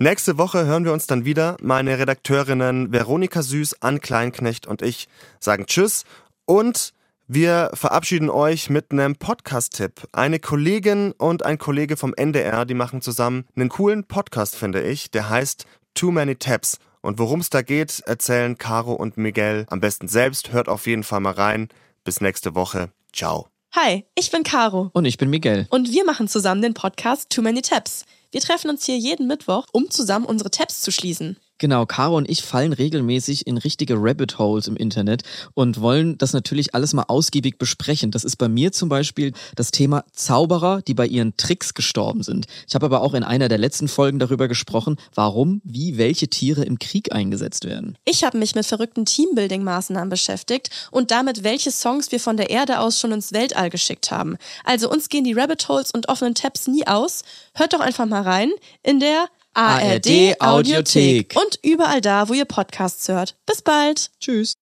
Nächste 0.00 0.38
Woche 0.38 0.64
hören 0.64 0.84
wir 0.84 0.92
uns 0.92 1.08
dann 1.08 1.24
wieder. 1.24 1.56
Meine 1.60 1.98
Redakteurinnen 1.98 2.92
Veronika 2.92 3.42
Süß, 3.42 3.82
Ann 3.82 4.00
Kleinknecht 4.00 4.64
und 4.64 4.80
ich 4.80 5.08
sagen 5.40 5.66
Tschüss 5.66 6.04
und 6.44 6.92
wir 7.26 7.72
verabschieden 7.74 8.30
euch 8.30 8.70
mit 8.70 8.92
einem 8.92 9.16
Podcast-Tipp. 9.16 10.06
Eine 10.12 10.38
Kollegin 10.38 11.12
und 11.18 11.44
ein 11.44 11.58
Kollege 11.58 11.96
vom 11.96 12.14
NDR, 12.14 12.64
die 12.64 12.74
machen 12.74 13.02
zusammen 13.02 13.44
einen 13.56 13.70
coolen 13.70 14.04
Podcast, 14.04 14.54
finde 14.54 14.82
ich. 14.82 15.10
Der 15.10 15.28
heißt 15.30 15.66
Too 15.94 16.12
Many 16.12 16.36
Tabs. 16.36 16.78
Und 17.00 17.18
worum 17.18 17.40
es 17.40 17.50
da 17.50 17.62
geht, 17.62 18.00
erzählen 18.06 18.56
Caro 18.56 18.92
und 18.92 19.16
Miguel 19.16 19.66
am 19.68 19.80
besten 19.80 20.06
selbst. 20.06 20.52
Hört 20.52 20.68
auf 20.68 20.86
jeden 20.86 21.02
Fall 21.02 21.20
mal 21.20 21.32
rein. 21.32 21.68
Bis 22.04 22.20
nächste 22.20 22.54
Woche. 22.54 22.90
Ciao. 23.12 23.48
Hi, 23.74 24.04
ich 24.14 24.30
bin 24.30 24.44
Caro. 24.44 24.90
Und 24.94 25.04
ich 25.04 25.18
bin 25.18 25.28
Miguel. 25.28 25.66
Und 25.70 25.90
wir 25.90 26.04
machen 26.04 26.28
zusammen 26.28 26.62
den 26.62 26.74
Podcast 26.74 27.30
Too 27.30 27.42
Many 27.42 27.62
Tabs. 27.62 28.04
Wir 28.30 28.40
treffen 28.40 28.70
uns 28.70 28.84
hier 28.84 28.98
jeden 28.98 29.26
Mittwoch, 29.26 29.66
um 29.72 29.90
zusammen 29.90 30.26
unsere 30.26 30.50
Tabs 30.50 30.82
zu 30.82 30.92
schließen. 30.92 31.38
Genau, 31.58 31.86
Caro 31.86 32.16
und 32.16 32.30
ich 32.30 32.42
fallen 32.42 32.72
regelmäßig 32.72 33.48
in 33.48 33.58
richtige 33.58 33.94
Rabbit 33.98 34.38
Holes 34.38 34.68
im 34.68 34.76
Internet 34.76 35.24
und 35.54 35.80
wollen 35.80 36.16
das 36.16 36.32
natürlich 36.32 36.72
alles 36.74 36.94
mal 36.94 37.04
ausgiebig 37.08 37.58
besprechen. 37.58 38.12
Das 38.12 38.22
ist 38.22 38.36
bei 38.36 38.48
mir 38.48 38.70
zum 38.70 38.88
Beispiel 38.88 39.32
das 39.56 39.72
Thema 39.72 40.04
Zauberer, 40.12 40.82
die 40.82 40.94
bei 40.94 41.06
ihren 41.06 41.36
Tricks 41.36 41.74
gestorben 41.74 42.22
sind. 42.22 42.46
Ich 42.68 42.76
habe 42.76 42.86
aber 42.86 43.02
auch 43.02 43.12
in 43.12 43.24
einer 43.24 43.48
der 43.48 43.58
letzten 43.58 43.88
Folgen 43.88 44.20
darüber 44.20 44.46
gesprochen, 44.46 44.96
warum, 45.14 45.60
wie 45.64 45.98
welche 45.98 46.28
Tiere 46.28 46.64
im 46.64 46.78
Krieg 46.78 47.12
eingesetzt 47.12 47.64
werden. 47.64 47.98
Ich 48.04 48.22
habe 48.22 48.38
mich 48.38 48.54
mit 48.54 48.64
verrückten 48.64 49.04
Teambuilding-Maßnahmen 49.04 50.10
beschäftigt 50.10 50.70
und 50.92 51.10
damit, 51.10 51.42
welche 51.42 51.72
Songs 51.72 52.12
wir 52.12 52.20
von 52.20 52.36
der 52.36 52.50
Erde 52.50 52.78
aus 52.78 53.00
schon 53.00 53.10
ins 53.10 53.32
Weltall 53.32 53.70
geschickt 53.70 54.12
haben. 54.12 54.36
Also 54.64 54.88
uns 54.88 55.08
gehen 55.08 55.24
die 55.24 55.32
Rabbit 55.32 55.68
Holes 55.68 55.90
und 55.90 56.08
offenen 56.08 56.36
Tabs 56.36 56.68
nie 56.68 56.86
aus. 56.86 57.22
Hört 57.54 57.72
doch 57.72 57.80
einfach 57.80 58.06
mal 58.06 58.22
rein 58.22 58.52
in 58.84 59.00
der 59.00 59.26
ARD 59.58 60.40
Audiothek 60.40 61.34
und 61.36 61.58
überall 61.62 62.00
da, 62.00 62.28
wo 62.28 62.32
ihr 62.32 62.44
Podcasts 62.44 63.08
hört. 63.08 63.36
Bis 63.44 63.60
bald. 63.60 64.12
Tschüss. 64.20 64.54